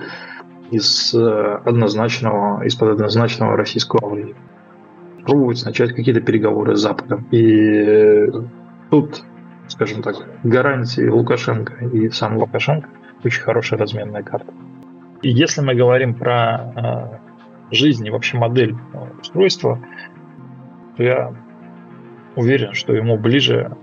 [0.71, 4.35] из э, однозначного, из-под однозначного российского влияния.
[5.25, 7.27] Пробовать начать какие-то переговоры с Западом.
[7.31, 8.29] И э,
[8.91, 9.23] тут,
[9.69, 12.89] скажем так, гарантии Лукашенко и сам Лукашенко
[13.27, 14.53] очень хорошая разменная карта.
[15.23, 17.21] И если мы говорим про
[17.71, 18.77] э, жизнь и вообще модель
[19.21, 19.81] устройства,
[20.97, 21.35] то я
[22.37, 23.77] уверен, что ему ближе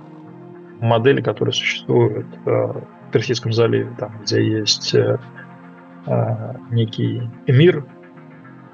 [0.79, 4.95] модели, которые существуют в Персидском заливе, там, где есть
[6.05, 7.85] Э, некий эмир,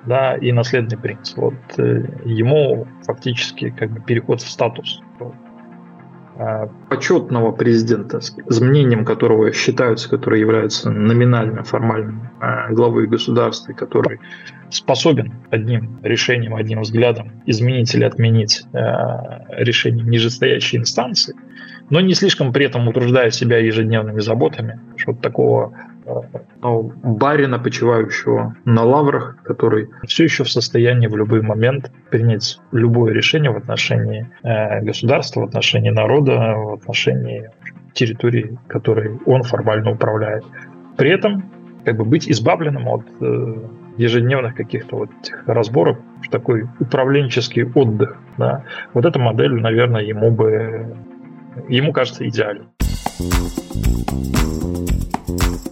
[0.06, 1.36] да, и наследный принц.
[1.36, 5.30] Вот э, ему фактически как бы переход в статус э,
[6.90, 12.30] почетного президента, с мнением которого считаются, который является номинальным, формальным
[12.70, 14.20] главой государства, который
[14.70, 18.64] способен одним решением, одним взглядом изменить или отменить
[19.50, 21.36] решение нижестоящей инстанции,
[21.90, 25.74] но не слишком при этом утруждая себя ежедневными заботами, что такого
[26.62, 33.14] ну, барина, почивающего на лаврах, который все еще в состоянии в любой момент принять любое
[33.14, 37.50] решение в отношении э, государства, в отношении народа, в отношении
[37.94, 40.46] территории, которой он формально управляет.
[40.98, 41.50] При этом
[41.86, 43.56] как бы быть избавленным от э,
[43.98, 45.98] ежедневных каких-то вот этих разборов,
[46.32, 48.18] такой управленческий отдых.
[48.38, 48.64] Да?
[48.94, 50.96] Вот эта модель, наверное, ему бы
[51.68, 52.68] ему кажется идеальной.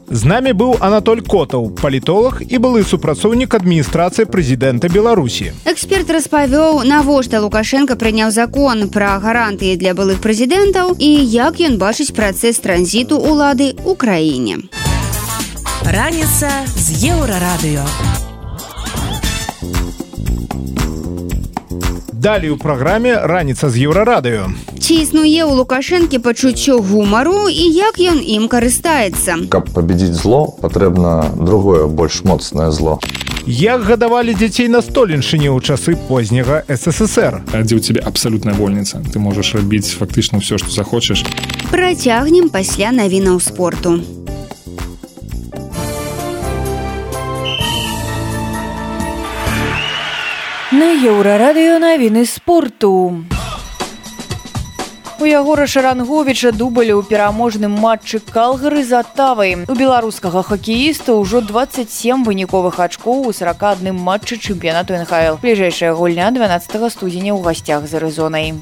[0.09, 5.51] З намі быў Анатоль Котаў, палітолог і былы супрацоўнік адміністрацыі прэзідэнта Беларусі.
[5.67, 12.15] Эксперт распавёў, навошта Лукашенко прыняў закон пра гарантыі для былых прэзідэнтаў і як ён бачыць
[12.15, 14.55] працэс транзіту ўлады ў краіне.
[15.83, 17.83] Раніца з еўрарадыё.
[22.13, 24.49] Далей у праграме раніца з еўрарадыё.
[24.81, 29.47] Ці існуе ў лукашэнкі пачуццё гумару і як ён ім карыстаецца.
[29.53, 32.99] Каб пабедзіць зло, патрэбна другое больш моцнае зло.
[33.45, 37.47] Як гадавалі дзяцей на столеншыне ў часы позняга ССР.
[37.53, 38.99] Дзе ў цябе абсалютная вольніца.
[38.99, 41.23] Ты можаш рабіць фактычна ўсё, што захочаш.
[41.71, 44.01] Працягнем пасля навінаў спорту.
[50.77, 52.89] На еўрарадыё навіны спорту.
[55.17, 59.55] У ягора шаранговіча дубалі ў пераможным матчы калгары за тавай.
[59.65, 65.41] У беларускага хакеіста ўжо 27 выніковых ачкоў у 41 матчы чэмпіянату НХл.
[65.41, 68.53] Бліжэйшая гульня 12 студзеня ў гасцях з арызонай.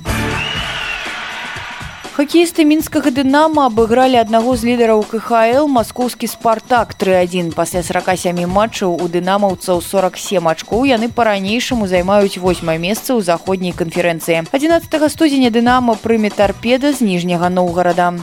[2.16, 9.07] Хакеісты мінскага дынама абыгралі аднаго з лідараў КХл маскоўскі спартак 31 пасля 47 матчаў у
[9.11, 16.32] дынамаўцаў 47 ачкоў яны па-ранейшаму займаюць восьмае месца ў заходняй канферэнцыі 11 студзеня дынама прыме
[16.32, 18.16] тарпеда з ніжняга ноўгарада.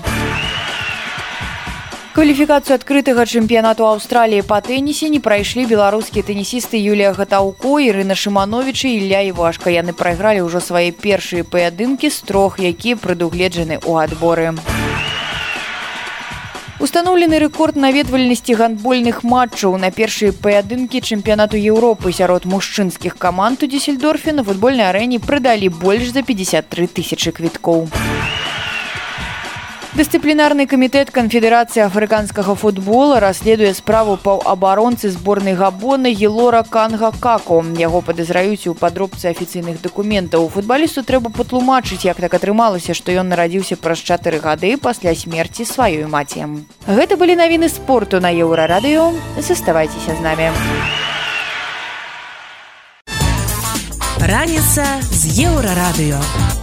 [2.13, 9.01] Кваліфікацыю адкрытага чэмпіянату Аўстраліі па тэнісе не прайшлі беларускія тэнісісты Юлія Гатаўко, Ірына Шымановіча і
[9.01, 9.73] Ілля Івашка.
[9.73, 14.53] Яны прайгралі ўжо свае першыя паядынкі з трох, якія прадугледжаны ў адборы.
[16.85, 24.37] Устаноўлены рэкорд наведвальнасці гандбольных матчаў на першыя паядынкі чэмпіянату Еўропы сярод мужчынскіх каманд у Десельдорфе
[24.37, 27.89] на футбольнай арэне прыдалі больш за 53 тысячи квіткоў.
[29.93, 38.73] Дысцыплінарны камітэт канфедэрацыі афрыканскага футбола расследуе справу паўабаронцы зборнай габона елора канга како яго падазраюць
[38.73, 40.49] у падробцы афіцыйных дакументаў.
[40.49, 46.09] Футбалісту трэба патлумачыць як так атрымалася што ён нарадзіўся праз чатыры гады пасля смерці сваёй
[46.09, 46.65] маці.
[46.89, 49.13] Гэта былі навіны спорту на еўрарадыё.
[49.37, 50.49] Заставайцеся з намі.
[54.25, 56.62] Раніца з еўрарадыё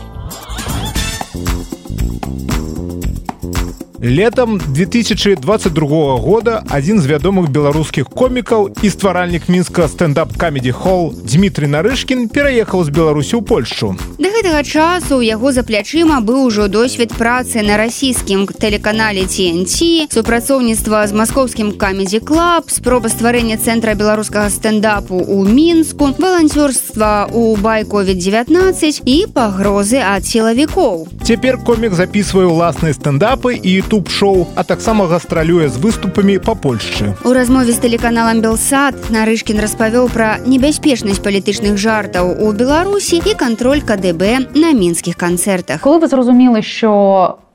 [4.05, 11.71] летом 2022 года адзін з вядомых беларускіх комікаў і стваральнік мінска стендап камедди холл Дмітрий
[11.71, 16.69] нарышкін пераехаў з беларусі ў польшу да гэтага часу у яго за плячыма быў ужо
[16.69, 24.51] досвед працы на расійскім тэлеканале TNT супрацоўніцтва з маскоўскім камедди клуб спроба стварэння цэнтра беларускага
[24.51, 32.93] стендапу у мінску валанцёрства у байкове 19 і пагрозы ад сілавікоў цяпер комік записывае ўласныя
[32.93, 38.95] стендапы і youtube-шоу а таксама гастралюе з выступамі па Польшчы у размове з тэлеканалам белсад
[39.11, 45.99] нарышкін распавёў пра небяспечнасць палітычных жартаў у беларусі і кантроль КДБ на мінскіх канцэртах коли
[45.99, 46.93] ви зрозуміли що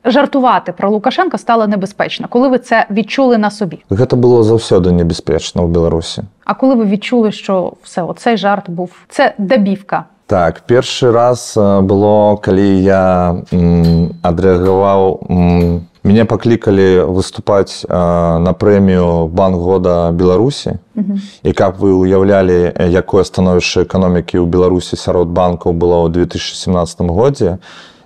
[0.06, 3.80] жартувати про Лукашенка стало небезпечно, коли ви це відчули на собі?
[3.90, 6.24] Гэта было заўсёды небяспечна ў Беларусі.
[6.46, 10.06] А коли ви відчули, що все, оцей жарт був це дабівка?
[10.28, 13.34] Так, першы раз было, калі я
[14.22, 15.18] адрэагаваў
[16.05, 20.79] мяне паклікалі выступаць на прэмію банк года Беларусі.
[21.43, 27.59] І каб вы уяўлялі, якое становішча эканомікі ў Беларусі сярод банкаў было ў 2017 годзе,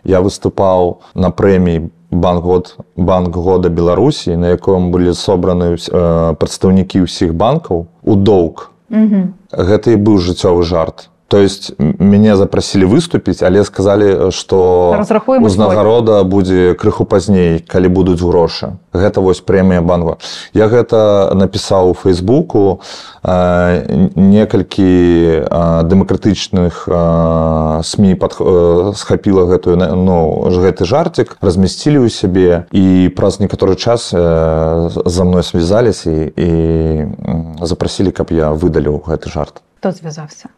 [0.06, 7.04] я выступаў на прэміі банк год банк года беларусі на яком былі собраны э, прадстаўнікі
[7.04, 8.72] ўсіх банкаў у доўг
[9.52, 14.96] гэта і быў жыццёвы жарт то есть мяне запрасілі выступіць але сказалі што
[15.28, 20.16] узнагарода будзе крыху пазней калі будуць грошы гэта вось прэмія банку
[20.56, 22.80] я гэта напісаў у фейсбуку
[24.16, 24.88] некалькі
[25.84, 28.40] дэмакратычных сМ пад
[28.96, 36.08] схапіла гэтую ну гэты жарцік размясцілі ў сябе і праз некаторы час за мной связаліся
[36.08, 36.50] і, і
[37.60, 40.48] запрасілі каб я выдаліў гэты жарт Хто зв'язався?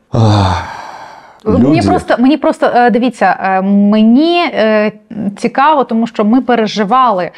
[1.46, 1.68] Люди.
[1.68, 4.50] Мені просто мені просто дивіться, мені
[5.36, 7.30] цікаво, тому що ми переживали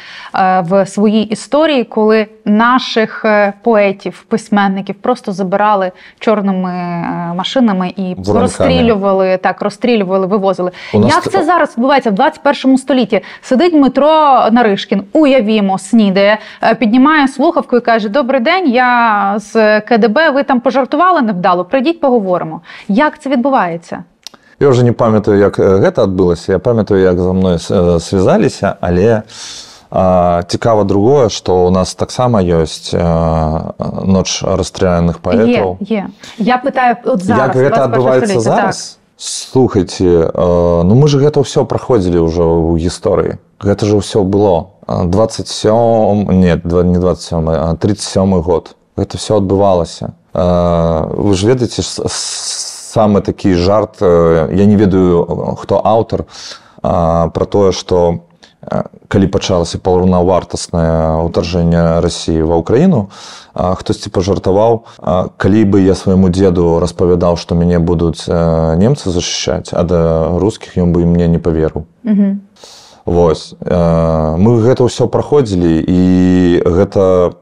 [0.61, 3.25] в своїй історії, коли наших
[3.61, 6.71] поетів, письменників просто забирали чорними
[7.35, 8.39] машинами і Воронками.
[8.39, 10.71] розстрілювали, так розстрілювали, вивозили.
[10.93, 13.21] Як це зараз відбувається в 21 столітті?
[13.41, 16.37] Сидить Дмитро Наришкін, уявімо, снідає,
[16.79, 20.29] піднімає слухавку і каже: Добрий день, я з КДБ.
[20.29, 21.65] Ви там пожартували невдало?
[21.65, 22.61] Прийдіть, поговоримо.
[22.87, 24.02] Як це відбувається?
[24.59, 26.51] Я уже не памятаю як гэта адбылася.
[26.51, 27.59] Я памятаю як за мной
[27.99, 29.23] связаліся але
[30.47, 35.77] цікава другое что у нас таксама ёсць ноч расстрелянных паэтаў
[36.37, 38.97] я пытаю зараз, як гэта адбываецца зараз?
[38.97, 38.99] Так.
[39.17, 43.37] слухайте ну мы же гэта ўсё праходзілі ўжо ў гісторыі.
[43.61, 48.75] Гэта же ўсё было 27 нет не 27 а 37 год.
[48.97, 50.13] Гэта все адбывалася.
[50.33, 51.85] Вы ж ведаеце
[52.92, 56.24] с самы такі жарт я не ведаю хто аўтар
[56.82, 58.28] про тое что
[59.08, 63.08] калі пачалася паўнавартаснае ўтаржэнне рассіі ва ўкраіну
[63.54, 64.82] хтосьці пажартаваў
[65.38, 69.94] калі бы я свайму деду распавядаў што мяне будуць немцы защищаць ад
[70.42, 71.86] рускіх ён бы мне не паверыў
[73.06, 76.02] Вось мы гэта ўсё праходзілі і
[76.60, 77.32] гэта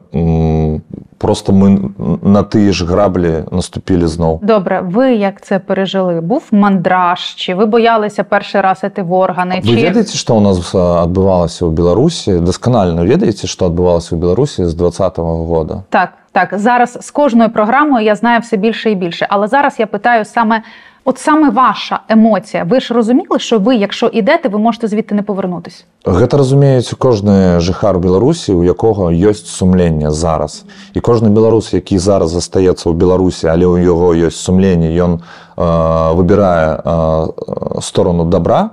[1.17, 1.79] просто ми
[2.23, 4.39] на ті ж граблі наступили знов.
[4.43, 6.21] Добре, ви як це пережили?
[6.21, 7.19] Був мандраж?
[7.19, 9.61] Чи ви боялися перший раз іти в органи?
[9.63, 9.85] Ви чи...
[9.85, 12.33] ведаєте, що у нас відбувалося у Білорусі?
[12.33, 15.83] Досконально ведаєте, що відбувалося у Білорусі з 20-го року?
[15.89, 16.49] Так, так.
[16.51, 19.27] Зараз з кожною програмою я знаю все більше і більше.
[19.29, 20.61] Але зараз я питаю саме
[21.09, 22.63] От саме ваша емоція.
[22.63, 25.83] Ви ж розуміли, що ви, якщо йдете, ви можете звідти не повернутися?
[26.05, 30.65] Гэта разумеюць кожны жыхар Беларусі, у якога ёсць сумленне зараз.
[30.93, 35.23] І кожны беларус, які зараз застаецца ў Беларусі, але ў яго ёсць сумленне, ён
[35.62, 38.70] э, выбірае э, сторону добра,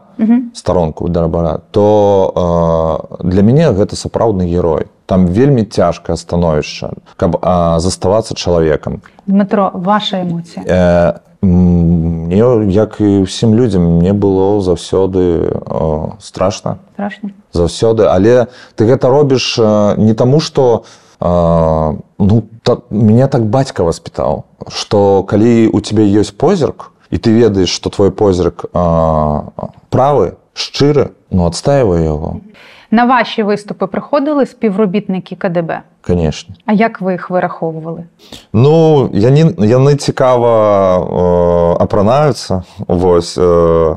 [0.53, 4.87] старонку добра, то э, для мяне гэта сапраўдны герой.
[5.05, 7.37] Там вельмі цяжкае становішча, каб
[7.79, 9.01] заставацца чалавекам.
[9.25, 10.65] Дмитро, ваша эмоція.
[10.65, 15.55] Э, мне як і ўсім людзям мне было заўсёды
[16.19, 19.55] страшна страшно заўсёды але ты гэта робіш
[19.95, 20.83] не таму что
[21.20, 27.70] ну так меня так бацька воспитал что калі у тебе ёсць позірк і ты ведаеш
[27.70, 32.40] что твой позірк правы шчыры ну адстаивай яго
[32.90, 38.04] на ваші виступи приходили співробітники КДБ конечно А як ви їх вираховували
[38.52, 43.96] Ну яны, яны цікава э, апранаюцца вось э,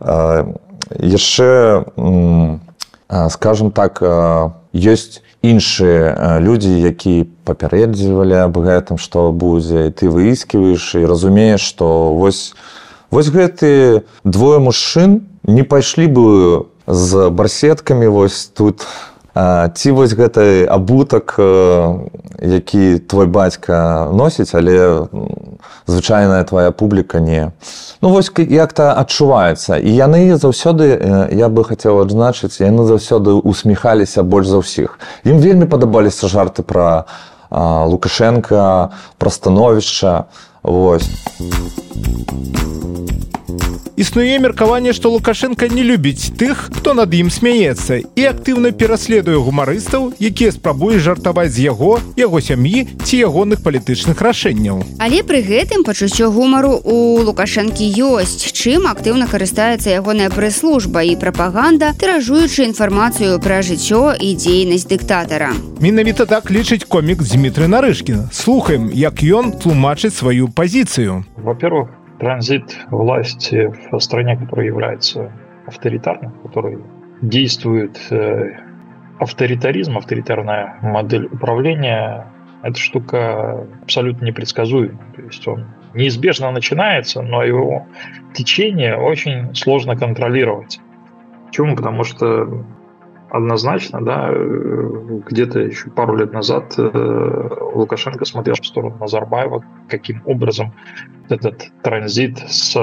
[0.00, 0.54] э,
[0.98, 10.11] яшчэ э, скажем так э, ёсць іншыя людзі які папярэджвалі аб гэтым што будзе ты
[10.11, 12.53] выіскиваеш і разумееш што вось
[13.09, 16.27] вось гэты двое мужчын не пайшлі бы
[16.85, 18.85] з барсеткамі вось тут
[19.75, 21.35] ці вось гэты абутак
[22.41, 25.07] які твой бацька носіць але
[25.87, 27.51] звычайная твоя публіка не.
[28.01, 29.77] Ну вось як-то адчуваецца.
[29.77, 30.99] І яны заўсёды
[31.31, 34.99] я бы хацеў адзначыць яны заўсёды усміхаліся больш за ўсіх.
[35.25, 37.05] Ім вельмі падабаліся жарты пра
[37.51, 40.25] лукашенко пра становішча.
[40.63, 41.09] Вось
[43.99, 50.13] існуе меркаванне што лукашенко не любіць тых хто над ім смяецца і актыўна пераследуе гумарыстаў
[50.19, 54.79] якія спрабуюць жартаваць з яго яго сям'і ці ягоных палітычных рашэнняў.
[55.03, 61.91] Але пры гэтым пачуццё гумару у лукашэнкі ёсць чым актыўна карыстаецца ягоная прэс-служба і прапаганда
[61.99, 65.51] тыражуючы інфармацыю пра жыццё і дзейнасць дыктатара.
[65.83, 68.31] Менавіта так лічыць комік Дмітрый нарышкін.
[68.31, 71.23] Слухаем як ён тлумачыць сваю пазіцыю.
[71.35, 75.31] Во-первых транзит власти в стране, которая является
[75.65, 76.79] авторитарной, в которой
[77.21, 78.57] действует э,
[79.19, 82.27] авторитаризм, авторитарная модель управления,
[82.61, 84.99] эта штука абсолютно непредсказуема.
[85.15, 87.87] То есть он неизбежно начинается, но его
[88.33, 90.79] течение очень сложно контролировать.
[91.47, 91.75] Почему?
[91.75, 92.65] Потому что
[93.29, 100.21] однозначно, да, э, где-то еще пару лет назад э, Лукашенко смотрел в сторону Назарбаева, каким
[100.25, 100.73] образом
[101.29, 102.75] этот транзит с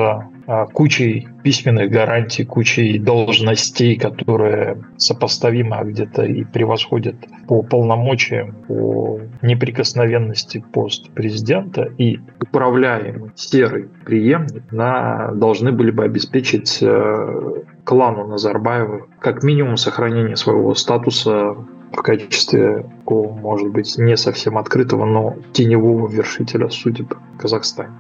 [0.48, 7.16] а, кучей письменных гарантий, кучей должностей, которые сопоставимы, а где-то и превосходят
[7.48, 16.78] по полномочиям, по неприкосновенности пост президента и управляемый серый преемник на, должны были бы обеспечить
[16.80, 21.56] э, клану Назарбаева как минимум сохранение своего статуса
[21.92, 27.92] в качестве может быть, не совсем открытого, но теневого вершителя судеб в Казахстане.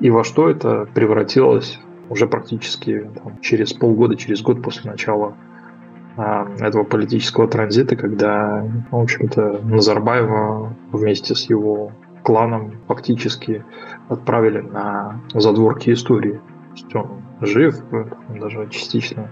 [0.00, 1.78] И во что это превратилось
[2.10, 5.36] уже практически там, через полгода, через год после начала
[6.16, 11.92] а, этого политического транзита, когда, в общем-то, Назарбаева вместе с его
[12.24, 13.64] кланом фактически
[14.08, 16.32] отправили на задворки истории.
[16.32, 17.76] То есть он жив,
[18.28, 19.30] даже частично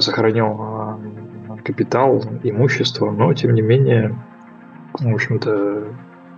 [0.00, 0.98] сохранил а,
[1.64, 4.16] капитал, имущество, но тем не менее,
[4.98, 5.84] в общем-то,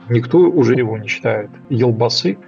[0.09, 2.39] никто уже его не считает елбасы,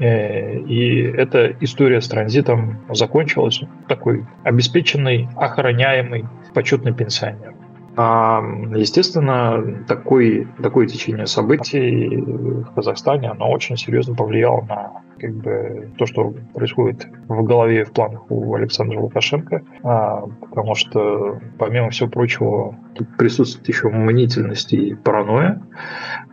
[0.00, 7.54] Э, и эта история с транзитом закончилась такой обеспеченный, охраняемый, почетный пенсионер.
[7.96, 8.42] А,
[8.74, 16.06] естественно, такой, такое течение событий в Казахстане, оно очень серьезно повлияло на как бы, то,
[16.06, 22.08] что происходит в голове и в планах у Александра Лукашенко, а, потому что, помимо всего
[22.08, 25.62] прочего, тут присутствует еще мнительность и паранойя,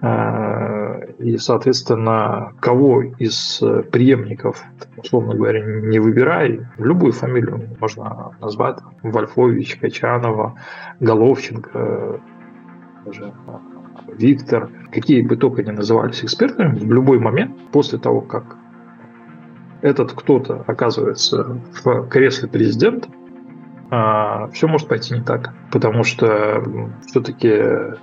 [0.01, 3.61] а, и, соответственно, кого из
[3.91, 4.63] преемников,
[4.95, 10.55] условно говоря, не выбирай, любую фамилию можно назвать, Вольфович, Качанова,
[10.99, 12.21] Головченко,
[13.05, 13.33] даже
[14.17, 18.57] Виктор, какие бы только ни назывались экспертами, в любой момент после того, как
[19.87, 23.09] этот кто-то оказывается в кресле президента,
[23.89, 25.53] а, все может пойти не так.
[25.71, 26.63] Потому что
[27.07, 27.95] все-таки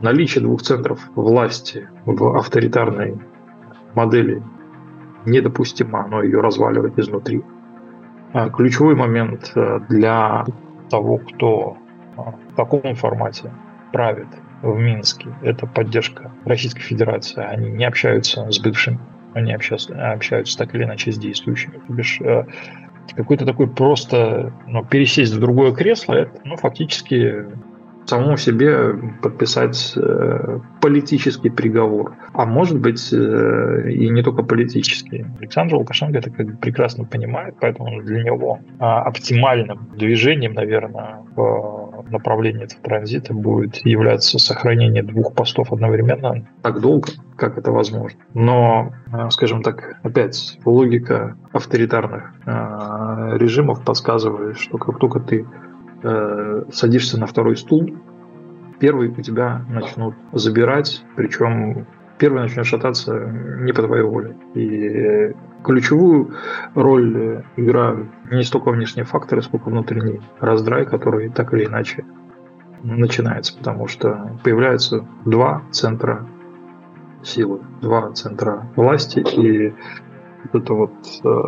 [0.00, 3.18] наличие двух центров власти в авторитарной
[3.94, 4.42] модели
[5.24, 7.42] недопустимо, оно ее разваливает изнутри.
[8.32, 10.44] А ключевой момент э, для
[10.90, 11.76] того, кто
[12.16, 13.50] а, в таком формате
[13.92, 14.28] правит
[14.62, 17.42] в Минске, это поддержка Российской Федерации.
[17.42, 19.00] Они не общаются с бывшим
[19.34, 21.80] они общаются, общаются так или иначе с действующими.
[21.86, 22.44] То бишь, э,
[23.14, 27.44] какой-то такой просто ну, пересесть в другое кресло, это ну, фактически
[28.08, 32.14] самому себе подписать э, политический приговор.
[32.32, 35.26] А может быть э, и не только политический.
[35.40, 41.85] Александр Лукашенко это как бы прекрасно понимает, поэтому для него э, оптимальным движением, наверное, в
[42.02, 48.18] направлении этого транзита будет являться сохранение двух постов одновременно так долго, как это возможно.
[48.34, 55.46] Но, э, скажем так, опять логика авторитарных э, режимов подсказывает, что как только ты
[56.02, 57.94] э, садишься на второй стул,
[58.78, 61.86] первый у тебя начнут забирать, причем
[62.18, 63.14] первый начнет шататься
[63.60, 64.36] не по твоей воле.
[64.54, 65.32] И
[65.66, 66.36] ключевую
[66.74, 72.04] роль играют не столько внешние факторы, сколько внутренний раздрай, который так или иначе
[72.84, 76.24] начинается, потому что появляются два центра
[77.24, 79.74] силы, два центра власти, и
[80.52, 80.94] это вот
[81.24, 81.42] э,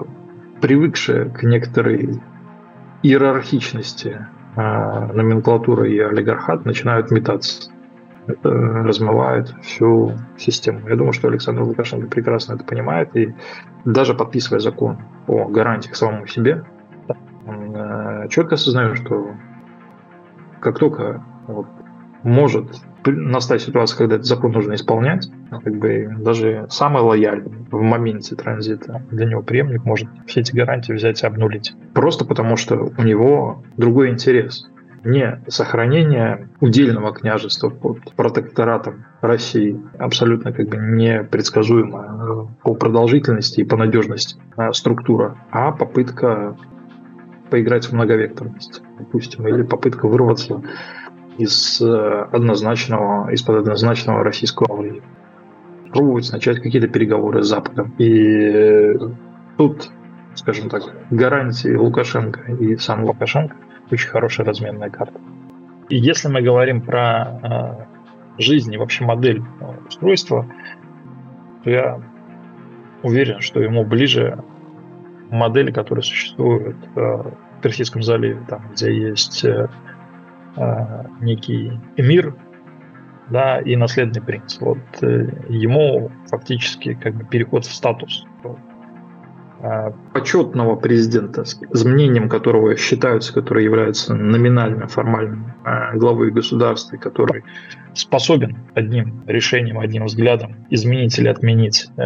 [0.61, 2.21] привыкшее к некоторой
[3.05, 7.71] иерархичности а, номенклатура и олигархат начинают метаться.
[8.29, 10.89] Это размывает всю систему.
[10.89, 13.35] Я думаю, что Александр Лукашенко прекрасно это понимает, и
[13.85, 16.65] даже подписывая закон о гарантиях самому себе,
[17.47, 19.31] он э, четко осознает, что
[20.61, 21.67] как только вот,
[22.23, 22.67] может
[23.07, 29.03] настать ситуация, когда этот закон нужно исполнять, как бы даже самый лояльный в моменте транзита
[29.11, 31.75] для него преемник может все эти гарантии взять и обнулить.
[31.95, 34.69] Просто потому, что у него другой интерес
[35.05, 43.65] не сохранение удельного княжества под протекторатом России, абсолютно как бы непредсказуемая э, по продолжительности и
[43.65, 46.57] по надежности э, структура, а попытка
[47.51, 50.63] поиграть в многовекторность, допустим, или попытка вырваться
[51.39, 55.03] из э, однозначного, из-под однозначного российского влияния.
[55.93, 57.95] Пробовать начать какие-то переговоры с Западом.
[57.97, 58.95] И
[59.57, 59.89] тут,
[60.35, 63.57] скажем так, гарантии Лукашенко и сам Лукашенко
[63.91, 65.21] очень хорошая разменная карта.
[65.89, 67.87] И если мы говорим про
[68.39, 70.47] э, жизнь и вообще модель э, устройства,
[71.65, 72.01] то я
[73.03, 74.43] уверен, что ему ближе
[75.31, 79.69] модели, которые существуют э, в Персидском заливе, там, где есть э,
[80.57, 82.35] э, некий эмир,
[83.31, 84.59] да, и наследный принц.
[84.61, 88.25] Вот э, ему фактически как бы переход в статус
[90.13, 97.43] почетного президента, с мнением которого считаются, который является номинально формальным э, главой государства, который
[97.95, 102.03] способен одним решением, одним взглядом изменить или отменить э,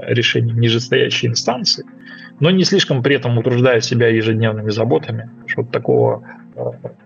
[0.00, 1.84] решение нижестоящей инстанции,
[2.40, 5.30] но не слишком при этом утруждая себя ежедневными заботами.
[5.56, 6.22] Вот такого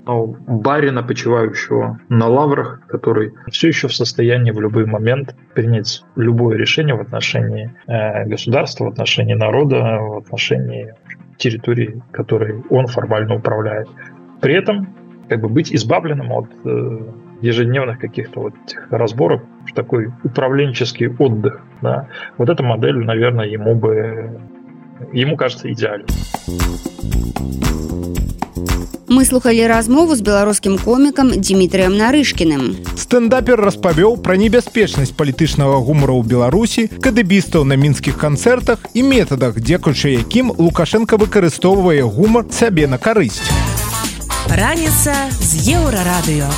[0.07, 6.95] барина, почивающего на лаврах, который все еще в состоянии в любой момент принять любое решение
[6.95, 10.95] в отношении э, государства, в отношении народа, в отношении
[11.37, 13.89] территории, которой он формально управляет.
[14.41, 14.95] При этом
[15.29, 16.99] как бы быть избавленным от э,
[17.41, 19.43] ежедневных каких-то вот этих разборок
[19.75, 21.61] такой управленческий отдых.
[21.83, 22.09] Да?
[22.37, 24.41] Вот эта модель, наверное, ему бы
[25.13, 26.07] ему кажется идеальной.
[29.09, 32.77] Мы слухали размову з беларускім комікам Дмітрыем нарышкіным.
[32.93, 40.13] Стэндапер распавёў пра небяспечнасць палітычнага гумара ў Беларусі, кадэбістаў на мінскіх канцэртах і метадах, дзекуючы
[40.13, 43.41] якім Лукашенко выкарыстоўвае гумар сябе на карысць.
[44.53, 46.53] Раніца з еўрарадыё.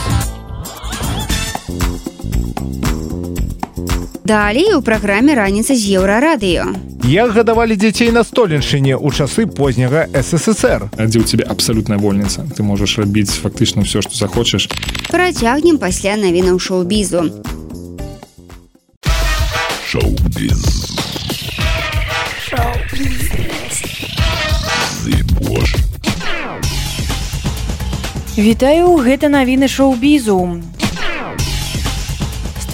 [4.26, 6.89] Далей у праграме раніца з еўрарадыё.
[7.10, 10.94] Як гадавалі дзяцей на столеншыне ў часы позняга ССР.
[10.94, 12.46] Дзе ў тебе абсалютная вольніца.
[12.54, 14.70] Ты можаш рабіць фактычна ўсё, што захочаш.
[15.10, 17.42] Працягнем пасля навінаў шоу-бізу.
[19.90, 20.62] Шоу-біз.
[28.38, 30.69] Вітаю, гэта навіны шоу-бізу.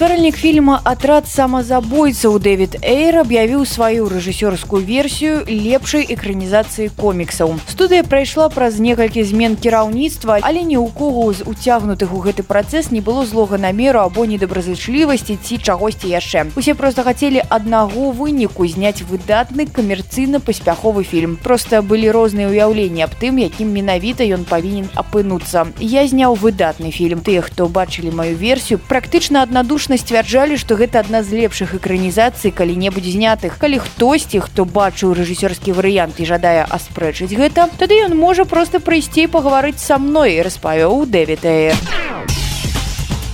[0.02, 7.54] Стваральнік фільма атрад самазабойцаў Дэвід Эйр аб'явіў сваю рэжысёрскую версію лепшай экранізацыі коміксаў.
[7.70, 12.90] Студыя прайшла праз некалькі змен кіраўніцтва, але ні ў кого з уцягнутых у гэты працэс
[12.90, 16.50] не было злога намеру або недобразычлівасці ці чагосьці яшчэ.
[16.58, 21.38] Усе проста хацелі аднаго выніку зняць выдатны камерцыйна паспяховы фільм.
[21.38, 25.70] Проста былі розныя ўяўленні аб тым, якім менавіта ён павінен апынуцца.
[25.78, 27.22] Я зняў выдатны фільм.
[27.22, 32.51] Тыя, хто бачылі маю версію, практычна аднадушна слушна сцвярджалі што гэта адна з лепшых экранізацый
[32.51, 33.55] калі-небудзь знятых.
[33.55, 39.31] Калі хтосьці хто бачыў рэжысёрскі варыянт і жадае аспрэчыць гэта тады ён можа просто прыйсці
[39.31, 41.71] пагаварыць са мной распавёў дэвіта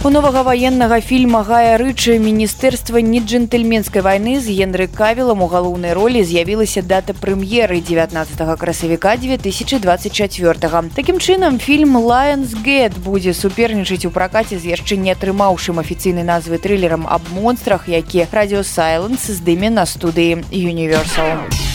[0.05, 5.93] У новага ваеннага фільма Гая рычы міністэрства не джентльменскай вайны з генры кавілам у галоўнай
[5.93, 10.55] ролі з'явілася дата прэм'еры 19 красавіка 2024
[10.95, 17.05] Такім чынам фільм Lionsгет будзе супернічаць у пракаце з яшчэ не атрымаўшым афіцыйнай назвы трылерам
[17.05, 21.72] аб монстрах які радиосайленс здыме на студыі Universal.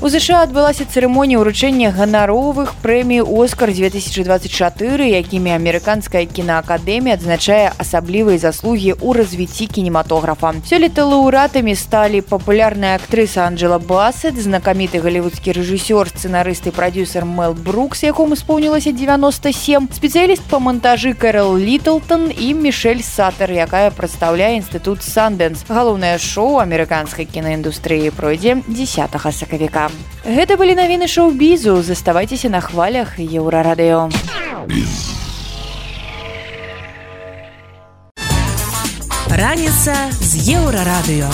[0.00, 8.96] У ЗША адбылася цырымонія ўручэння ганаровых прэмій Оскар 2024, якімі амерыканская кінаакадэмія адзначае асаблівыя заслугі
[8.96, 10.56] ў развіцці кінематографа.
[10.64, 18.00] Сёлета лаўрэатамі сталі папулярная актрыса Анджела Басет, знакаміты галівудскі рэжысёр, сцэнарыст і прадюсер Мэл Брукс,
[18.00, 25.68] якому споўнілася 97, спецыяліст па монтажы Кэрол Літлтон і Мішель Сатер, якая прадстаўляе інстытут Сандэнс.
[25.68, 29.83] Галоўнае шоу амерыканскай кінаіндустрыі пройдзе 10 сакавіка.
[30.25, 34.09] Гэта былі навіны шоу-бізу, заставайцеся на хвалях еўрарадыё.
[39.29, 41.29] Раніца з еўрарадыё.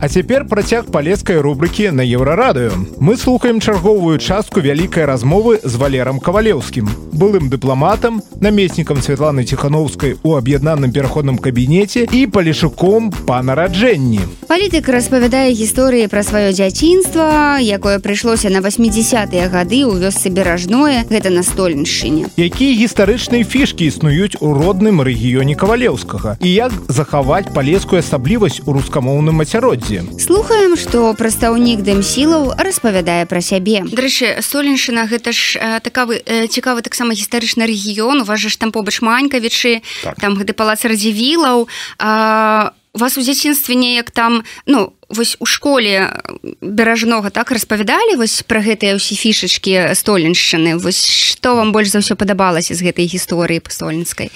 [0.00, 2.72] А цяпер працяг палескай рубрыкі на еўрарадыё.
[2.98, 10.34] Мы слухаем чарговую частку вялікай размовы з валерам кавалеўскім, былым дыпламатам, намеснікам Святланы Ціхановскай у
[10.34, 14.20] аб'яднаным пераходным кабінеце і палішуком па нараджэнні.
[14.50, 21.30] Палітык распавядае гісторыі пра сваё дзяцінства, якое прыйшлося на 80-тыя гады ў вёсцы беражное, гэта
[21.30, 22.28] на стольншыне.
[22.36, 29.38] Якія гістарычныя фішкі існуюць у родным рэгіёне кавалеўскага і як захаваць палескую асаблівасць у рускамоўным
[29.38, 33.84] мацяроддзі людзі слухаем что прадстаўнік дэмсілаў распавядае пра сябе.
[33.84, 38.22] Дарэчы соленьшына гэта ж такавы цікавы таксама гістарычны рэгіён.
[38.22, 40.16] У вас же ж там побач манькавічы так.
[40.20, 41.68] там гэты палац радзівілаў.
[41.98, 46.22] А вас у дзяцінстве неяк там ну вось у школе
[46.60, 50.80] беражнога так распавядалі вось пра гэтыя ўсе фішачкі столеншчыны?
[50.80, 54.32] Вось што вам больш за ўсё падабалася з гэтай гісторыі пастольніцкай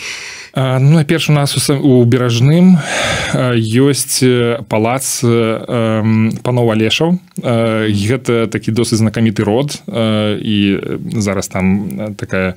[0.59, 2.79] Ну, найперш у нас у беражным
[3.55, 4.27] ёсць
[4.67, 10.59] палац панова лешаў гэта такі досыць знакаміты род і
[11.15, 12.57] зараз там такая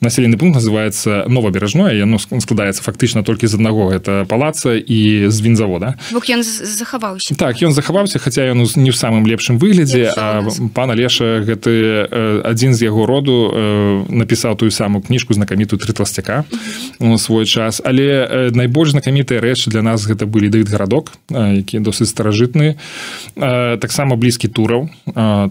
[0.00, 5.40] населены пункт называется нова беражное яно складаецца фактычна толькі з аднаго это палаца і з
[5.40, 5.94] вінзавода.
[6.10, 7.38] Ён захаваўся.
[7.38, 10.42] Так ён захаваўся хаця ён не ў самым лепшым выглядзе а
[10.74, 16.42] пана леша гэты адзін з яго роду напісаў тую самую кніжку знакамітую тры тласцяка
[16.98, 17.82] у свой час.
[17.84, 22.80] Але найбольш знакамітыя рэчы для нас гэта былі дэвід гарадок які досыць старажытны
[23.36, 24.88] таксама блізкі тураў.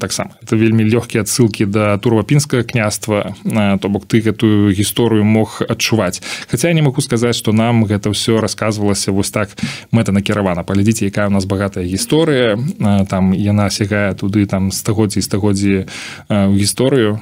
[0.02, 6.26] Таксама это вельмі лёгкія адсылкі да турвапінскага княства то бок ты гэтую гісторыю мог адчуваць.
[6.50, 9.54] Хаця не могу сказаць што нам гэта ўсё рассказывалася вось так
[9.94, 12.58] мэта накіравана паглядзіце якая у нас багатая гісторыя.
[13.06, 15.86] Там яна сягае туды там стагоддзі стагоддзі
[16.34, 17.22] ў гісторыю.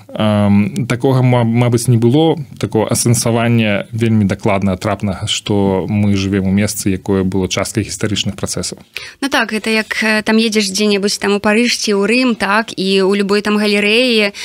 [0.88, 2.40] Такога мабыць не было.
[2.60, 8.36] Такого асэнсавання вельмі дакладна дакладна трапна што мы живвем у месцы якое было часткай гістарычных
[8.36, 8.78] працэсаў.
[9.22, 13.16] Ну так это як там едзеш дзе-небудзь там у парыжці ў Рым так і у
[13.16, 14.36] любой там галерэі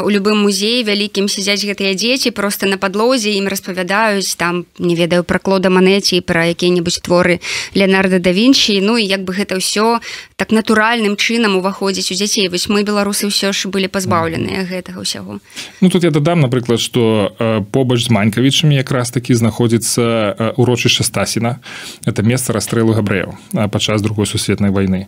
[0.00, 5.28] у любым музеі вялікім сядзяць гэтыя дзеці просто на падлозе ім распавядаюць там не ведаю
[5.28, 7.44] пра клода манеці пра якія-небудзь творы
[7.76, 8.80] Леонардо да Вінчі.
[8.80, 10.00] Ну і як бы гэта ўсё
[10.40, 12.48] так натуральным чынам уваходзіць у дзяцей.
[12.48, 15.44] Вось мы беларусы ўсё ж былі пазбаўленыя гэтага ўсяго.
[15.84, 17.36] Ну тут я дадам напрыклад что
[17.68, 21.60] побач з манькавічамі якраз такі знаходзіцца урочышча стасіна.
[22.04, 23.34] Это месца расстрэлу габрэяў
[23.68, 25.06] падчас другой сусветнай войны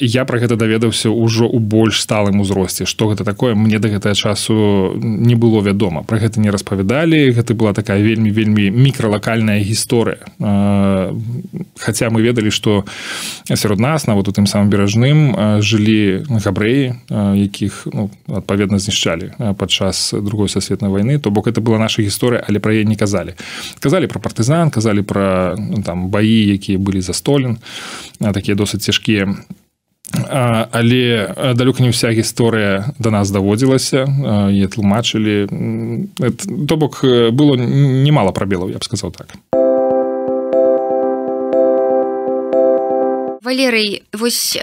[0.00, 2.86] я про гэта даведаўся ўжо ў больш сталым узросце.
[2.86, 6.02] Что гэта такое мне да гэтага часу не было вядома.
[6.02, 7.30] Про гэта не распавядалі.
[7.30, 10.24] Гэта была такая вельмі вельмі мікралакальная гісторыя.
[11.78, 12.84] Хаця мы ведалі что
[13.54, 16.94] сярод нас нават у тым самым беражным жылі габрэі
[17.36, 22.58] якіх ну, адпаведна знішчалі падчас другой сусветнай войны то бок это была наша гісторыя але
[22.58, 23.35] пра яе не казалі
[23.80, 27.58] казалі про партызан казалі про ну, там баі якія былі застолен
[28.20, 29.36] такія досыць цяжкія.
[30.06, 34.06] Але далёка не ўся гісторыя до нас даводзілася
[34.54, 35.50] і тлумачылі.
[36.68, 37.02] То бок
[37.34, 39.34] было немало прабелаў я б сказаў так.
[43.42, 44.58] Валерый вось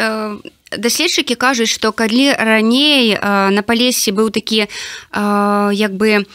[0.72, 4.68] даследчыкі кажуць што калі раней на палесе быў такі
[5.76, 6.26] як бы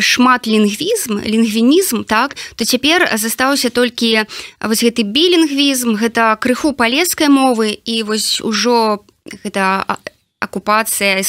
[0.00, 4.26] шмат лінгвізм лінгвінізм так то цяпер застаўся толькі
[4.60, 9.04] вось гэты білінгвізм гэта крыху палескай мовы і вось ужо
[9.44, 9.86] гэта
[10.40, 11.22] акупацыя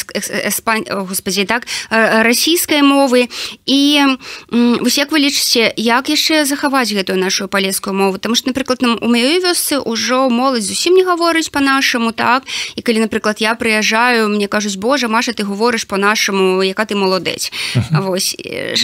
[0.89, 3.31] господи так расійскай мовы.
[3.65, 4.03] І
[4.51, 8.19] вось як вы лічыце як яшчэ захаваць гэтую нашу палескую мову?
[8.19, 12.43] Там што напрыклад нам у маёй вёсцы ўжо моладзь зусім не гаворыць по-нашаму так?
[12.75, 17.55] І калі напрыклад я прыязджаю мне кажуць Божа Маша ты гаворыш по-нашаму яка ты маладэць
[17.95, 18.35] Вось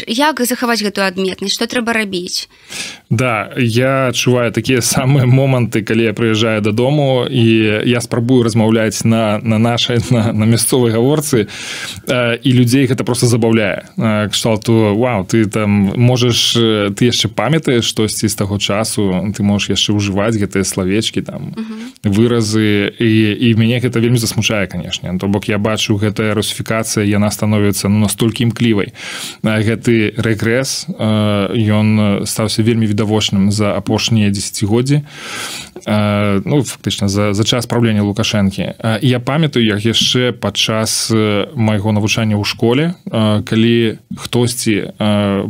[0.08, 1.60] як захаваць гэтую адметнасць?
[1.60, 2.48] Что трэба рабіць?
[3.12, 9.44] Да я адчуваю такія самыя моманты калі я прыязджаю дадому і я спрабую размаўляць на
[9.44, 11.48] на нашай на, на мясцовай гаворцы
[12.08, 16.54] э, і людзей гэта просто забаўляе э, кшталту Вау ты там можаш
[16.94, 22.10] ты яшчэ памятаеш штосьці з таго часу ты можаш яшчэ ўжываць гэтыя славечкі там -huh.
[22.10, 23.12] выразы і,
[23.50, 28.00] і мяне гэта вельмі засмучае канешне то бок я бачу гэтая русіфікацыя яна становіцца ну,
[28.00, 28.94] настолькі імклівай.
[29.44, 35.02] Гэты рэгрэс ён стаўся вельмі відавочным за апошнія десятгоддзі
[36.46, 38.74] ну фактычна за, за час праўлення лукашэнкі.
[39.02, 41.08] Я памятаю як яшчэ яшчэ падчас
[41.56, 43.00] майго навучання ў школе
[43.48, 45.00] калі хтосьці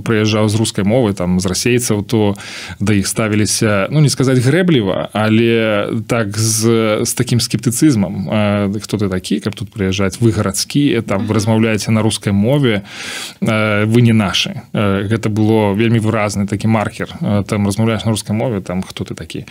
[0.06, 2.38] прыязджаў з рускай мовы там з расейцаў то
[2.78, 9.10] да іх ставіліся ну не сказаць грэбліва але так з, з таким скептыцызмам хто ты
[9.10, 10.22] такі каб тут прыязджаць?
[10.22, 12.86] Вы гарадскі там вы размаўляеце на рускай мове
[13.42, 17.10] вы не нашы гэта было вельмі выразны такі маркер
[17.50, 19.50] там размаўляеш на рускай мове там хто ты такі?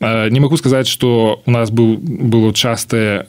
[0.00, 3.26] Не могу сказаць что у нас быў было частыя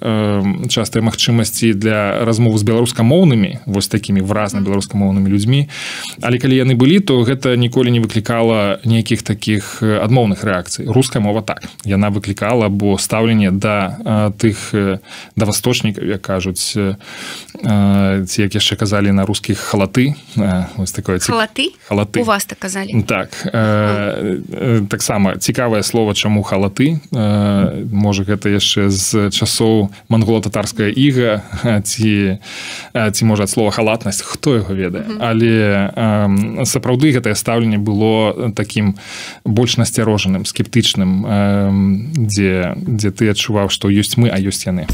[0.70, 5.72] частыя магчымасці для размовы з беларускамоўнымі вось такімі выразна беларускамоўнымі людзьмі.
[6.20, 10.92] Але калі яны былі то гэта ніколі не выклікала нейкіх таких адмоўных рэакцый.
[10.92, 11.64] Руская мова так.
[11.88, 13.96] Яна выклікала бо стаўленне да
[14.36, 20.20] тых да васточнікаў як кажуць ці як яшчэ казалі на рускіх халаты.
[20.76, 21.72] Вось такое халаты?
[21.88, 22.20] халаты.
[22.20, 22.92] У вас так казалі.
[23.08, 23.32] Так.
[24.92, 27.00] Таксама цікавае слово чаму халаты.
[27.88, 32.38] Можа гэта яшчэ з часоў мангола-татарская іга ці
[32.94, 35.06] ці можа ад слова халатнасць хто яго ведае.
[35.20, 38.96] Але сапраўды гэтае стаўленне было таким
[39.46, 41.12] больш насцярожаным скептычным
[42.26, 44.88] дзе дзе ты адчуваў што ёсць мы а ёсць яны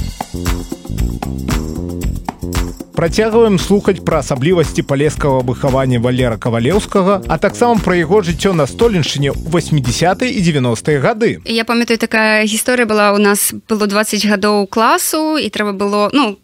[2.91, 9.31] Працягваем слухаць пра асаблівасці палескага выхавання валера кавалеўскага а таксама пра яго жыццё на столеншыне
[9.31, 11.39] ў 80 і 90-е гады.
[11.47, 16.35] Я памятаю такая гісторыя была у нас было 20 гадоў класу і трэба было ну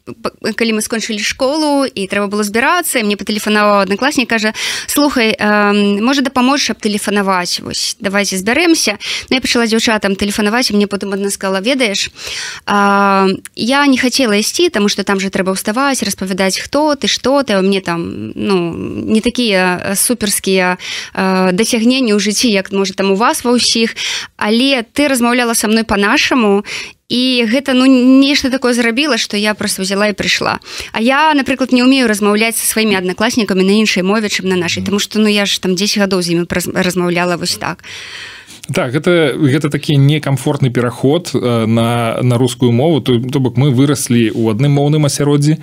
[0.55, 4.55] калі мы скончылі школу і трэба было збірацца мне патэлефанаваў аднакласнік кажа
[4.87, 7.59] слухай э, можа дапаможаш аб тэлефанаваць?
[7.59, 8.95] Вось давайте збярэмся
[9.27, 14.71] ну, я пачала дзяўчатам тэлефанаваць мне потым адна сказала ведаеш э, я не хацела ісці
[14.71, 17.59] таму что там же трэба ўставаць распавядаць распавядаць хто ты что ты.
[17.61, 20.77] Мне там ну не такія суперскія
[21.13, 23.95] э, дасягненні ў жыцці як можа там у вас ва ўсіх
[24.37, 26.63] але ты размаўляла со мной по-нашаму
[27.09, 30.59] і гэта ну нешта такое зрабіла что я просто взяла і прыйшла
[30.91, 34.83] А я напрыклад не умею размаўляць со сваімі аднакласнікамі на іншай мове чым на нашай
[34.83, 37.83] тому что ну я ж там 10 гадоў з імі размаўляла вось так.
[37.83, 38.36] а
[38.73, 43.01] так это гэта такі некамфортны пераход э, на на рускую мову.
[43.01, 45.57] То то бок мы выраслі у адным моўным асяроддзі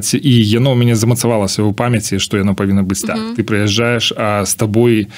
[0.00, 4.12] ці і яно у мяне замацавалася ў памяці што яно павінна быць так ты прыязджаеш
[4.16, 5.08] а з табой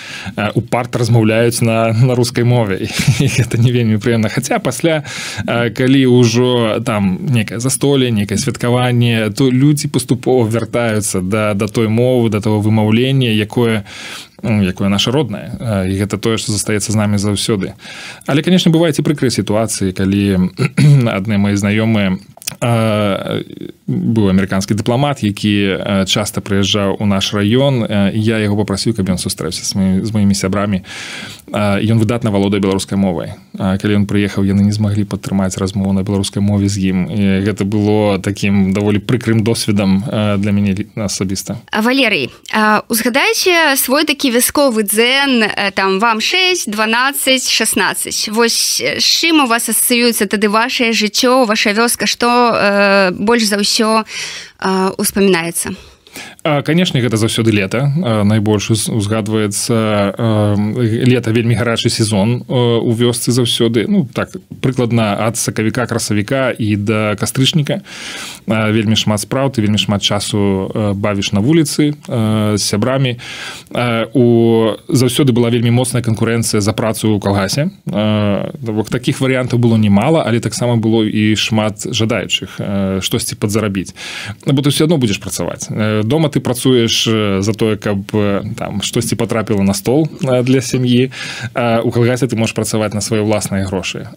[0.55, 2.89] у парт размаўляюць на на рускай мове.
[3.39, 4.29] Это не вельмі прыемна.
[4.29, 5.05] Хаця пасля
[5.47, 12.31] калі ўжо там некае застоле некае святкаванне то людзі паступова вяртаюцца да да той мовы
[12.31, 15.52] да того вымаўлення якое Ну, якое наша роднае
[15.90, 17.74] і гэта тое што застаецца з намі заўсёды
[18.28, 20.52] але канешне бываеце прыкрыя сітуацыі калі
[21.18, 22.18] адны мои знаёмыя
[23.89, 29.65] быў амерыканскі дыпламат які часта прыязджаў у наш раён я яго попрасіў каб ён сустрэўся
[29.65, 30.85] з маімі сябрамі.
[31.49, 33.33] Ён выдатна валодае беларускай мовай.
[33.57, 36.99] Калі ён прыехаў яны не змаглі падтрымаць размову на беларускай мове з ім.
[37.09, 41.57] І гэта было таким даволі прыкрым досведам для мяне асабіста.
[41.73, 42.29] Валерый
[42.89, 49.69] узгадайце свой такі вясковы дзен там вам 6 12 16 вось з чым у вас
[49.73, 55.75] асацыюецца тады ваше жыццё ваша вёска што э, больш за ўсё э, успамінаецца
[56.43, 57.91] канешне гэта заўсёды лета
[58.25, 59.75] найбольш узгадваецца
[60.79, 64.31] лета вельмі гарачы сезон у вёсцы заўсёды ну так
[64.63, 67.83] прыкладна ад сакавіка красавіка і да кастрычніка
[68.47, 73.19] вельмі шмат спраў ты вельмі шмат часу бавіш на вуліцы з сябрамі
[74.15, 74.25] у
[74.89, 77.71] заўсёды была вельмі моцная канкурэнцыя за працу ў калгасе
[78.63, 83.95] бок таких варыянтаў было немало але таксама было і шмат жадаючых штосьці падзарабіць
[84.47, 85.69] бо ты все адно будзеш працаваць.
[86.05, 87.09] Дома ты працуеш
[87.43, 87.99] за тое каб
[88.57, 91.11] там штосьці потрапіла на стол для сям'і
[91.85, 94.09] у калгасе ты можешь працаваць на свае ўласныя грошы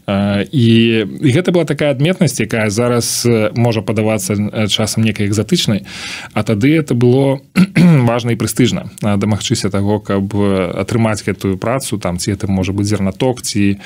[0.52, 0.70] і,
[1.08, 5.86] і гэта была такая адметнасць якая зараз можа падавацца часам некай экзатычнай
[6.34, 7.42] а тады это было
[8.10, 13.42] важна і прэстыжна дамагчыся таго каб атрымаць гэтую працу там ці это можа быць зернаток
[13.42, 13.78] ці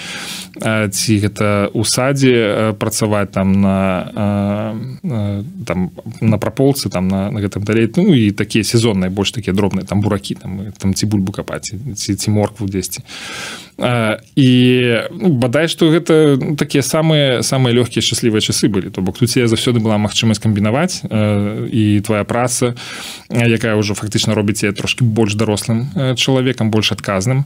[0.59, 3.75] ці гэта у садзе працаваць там на
[5.65, 5.91] там
[6.21, 7.91] на праполцы там на, на гэтым далей.
[7.95, 12.14] Ну і такія сезонныя больш такія дробныя там буракі там там ці бульбу капаць ці
[12.14, 13.02] ці моркву дзесьці
[13.77, 14.49] І
[15.11, 18.87] ну, бадай што гэта ну, такія самыя самыя лёгкія шчаслівыя часы былі.
[18.87, 22.71] То бок тут я заўсёды была магчымасць камбінаваць і твоя праца
[23.27, 27.43] якая ўжо фактычна робіць я трошки больш дарослым чалавекам больш адказным.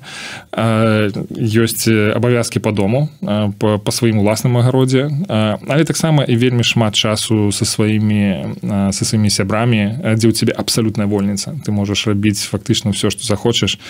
[0.54, 3.10] Ёсць абавязкі по дому
[3.58, 5.10] по, по сваім уласным агародзе.
[5.30, 8.54] Але таксама і вельмі шмат часу со сваімі
[8.94, 11.58] со сваімі сябрамі дзе ў тебе абсалютная вольніца.
[11.66, 13.82] Ты можаш рабіць фактычна ўсё што захочаш.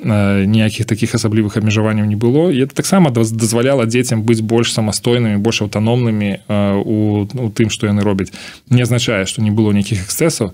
[0.00, 2.50] Ніякіх таких асаблівых абмежаванняў абмежаванняў не было.
[2.50, 6.46] І это таксама дазваляла дзецям быць больш самастойнымі больш аўтаномнымі
[6.84, 8.32] у, у тым што яны робяць
[8.70, 10.52] не азначае што не было нейкіх эксцэсаў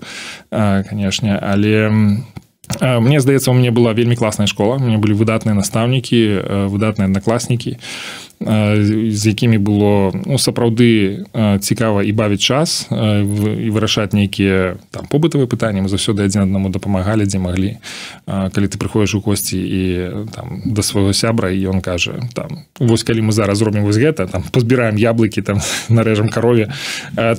[0.49, 2.21] канешне але
[2.79, 7.77] Мне здаецца у мне была вельмі класная школа мне былі выдатныя настаўнікі выдатныя аднакласнікі
[8.41, 11.23] з якімі было ну, сапраўды
[11.61, 15.85] цікава і бавіць час і вырашаць нейкія там побытавыя пытанні.
[15.85, 17.77] Мы заўсёды адзін аднаму дапамагалі дзе маглі.
[18.25, 19.81] Калі ты прыходзіш у косці і
[20.33, 24.27] там да свайго сябра і ён кажа там вось калі мы зараз зробім вось гэта
[24.27, 26.71] там пазбіраем яблыкі там нарэжам карове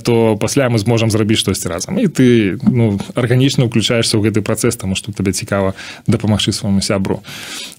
[0.05, 4.77] то пасля мы зможам зрабіць штосьці разам і ты ну арганічна ўключаешься ў гэты працэс
[4.77, 5.75] таму што табе цікава
[6.07, 7.23] дапамагчы свайму сябру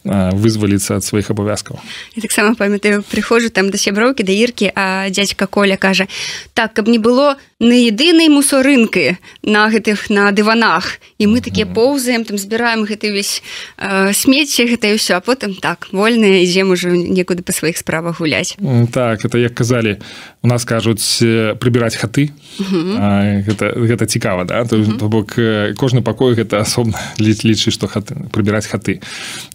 [0.05, 1.79] вызваліцца ад сваіх абавязкаў
[2.21, 6.09] таксама памятаю прыходжу там да сяброўкі да іркі а дядзька коля кажа
[6.55, 9.16] так каб не было на едынай мусорынкі
[9.48, 13.40] на гэтых на дыванах і мы такія поўзаем там збіраем гэты увесь
[13.80, 18.60] э, смецце гэта ўсё а потым так вольна ідзем ужо некуды па сваіх справах гуляць.
[18.92, 20.04] Так это як казалі
[20.44, 21.24] у нас кажуць
[21.58, 22.36] прыбіраць хаты.
[22.60, 24.66] Гэта, гэта цікава да?
[24.66, 25.40] То, то бок
[25.80, 29.00] кожны пакой гэта асобна лічы што хаты прыбіраць хаты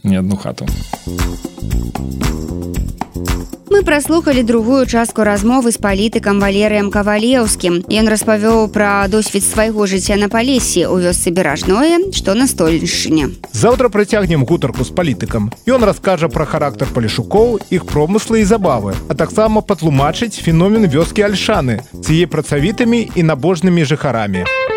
[0.02, 0.66] не одну хату.
[3.70, 7.84] Мы праслухалі другую частку размовы з палітыкам валерыем кавалеўскім.
[7.97, 13.33] Ён распавёў пра досвед свайго жыцця на палесе ў вёсцы беражное, што на стольшыне.
[13.53, 15.49] Заўтра прыцягнем гутарку з палітыкам.
[15.65, 21.81] Ён раскажа пра характар палішукоў, іх промыслы і забавы, а таксама патлумачыць феномен вёскі альшаны
[21.93, 24.43] з яе працавітымі і набожнымі жыхарамі.
[24.43, 24.76] Еўрарадыё.